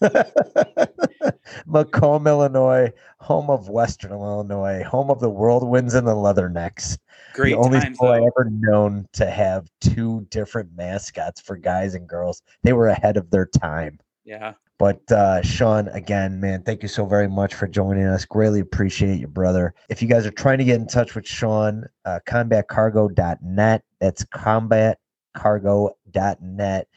[1.66, 6.98] Macomb, Illinois, home of Western Illinois, home of the whirlwinds and the leathernecks.
[7.34, 12.08] Great the only school I ever known to have two different mascots for guys and
[12.08, 12.42] girls.
[12.62, 13.98] They were ahead of their time.
[14.24, 14.54] Yeah.
[14.78, 18.24] But uh, Sean, again, man, thank you so very much for joining us.
[18.24, 19.74] Greatly appreciate you, brother.
[19.88, 23.84] If you guys are trying to get in touch with Sean, uh, combatcargo.net.
[24.00, 26.88] That's combatcargo.net.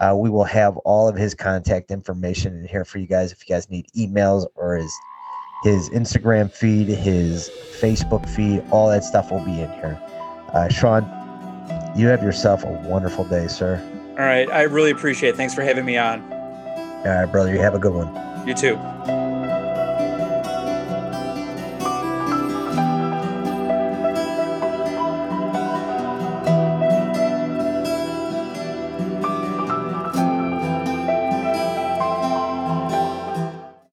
[0.00, 3.32] Uh, we will have all of his contact information in here for you guys.
[3.32, 4.92] If you guys need emails or his
[5.62, 7.50] his Instagram feed, his
[7.80, 10.00] Facebook feed, all that stuff will be in here.
[10.54, 11.04] Uh, Sean,
[11.94, 13.78] you have yourself a wonderful day, sir.
[14.12, 14.50] All right.
[14.50, 15.36] I really appreciate it.
[15.36, 16.39] Thanks for having me on.
[17.04, 17.52] All right, brother.
[17.52, 18.08] You have a good one.
[18.46, 18.78] You too.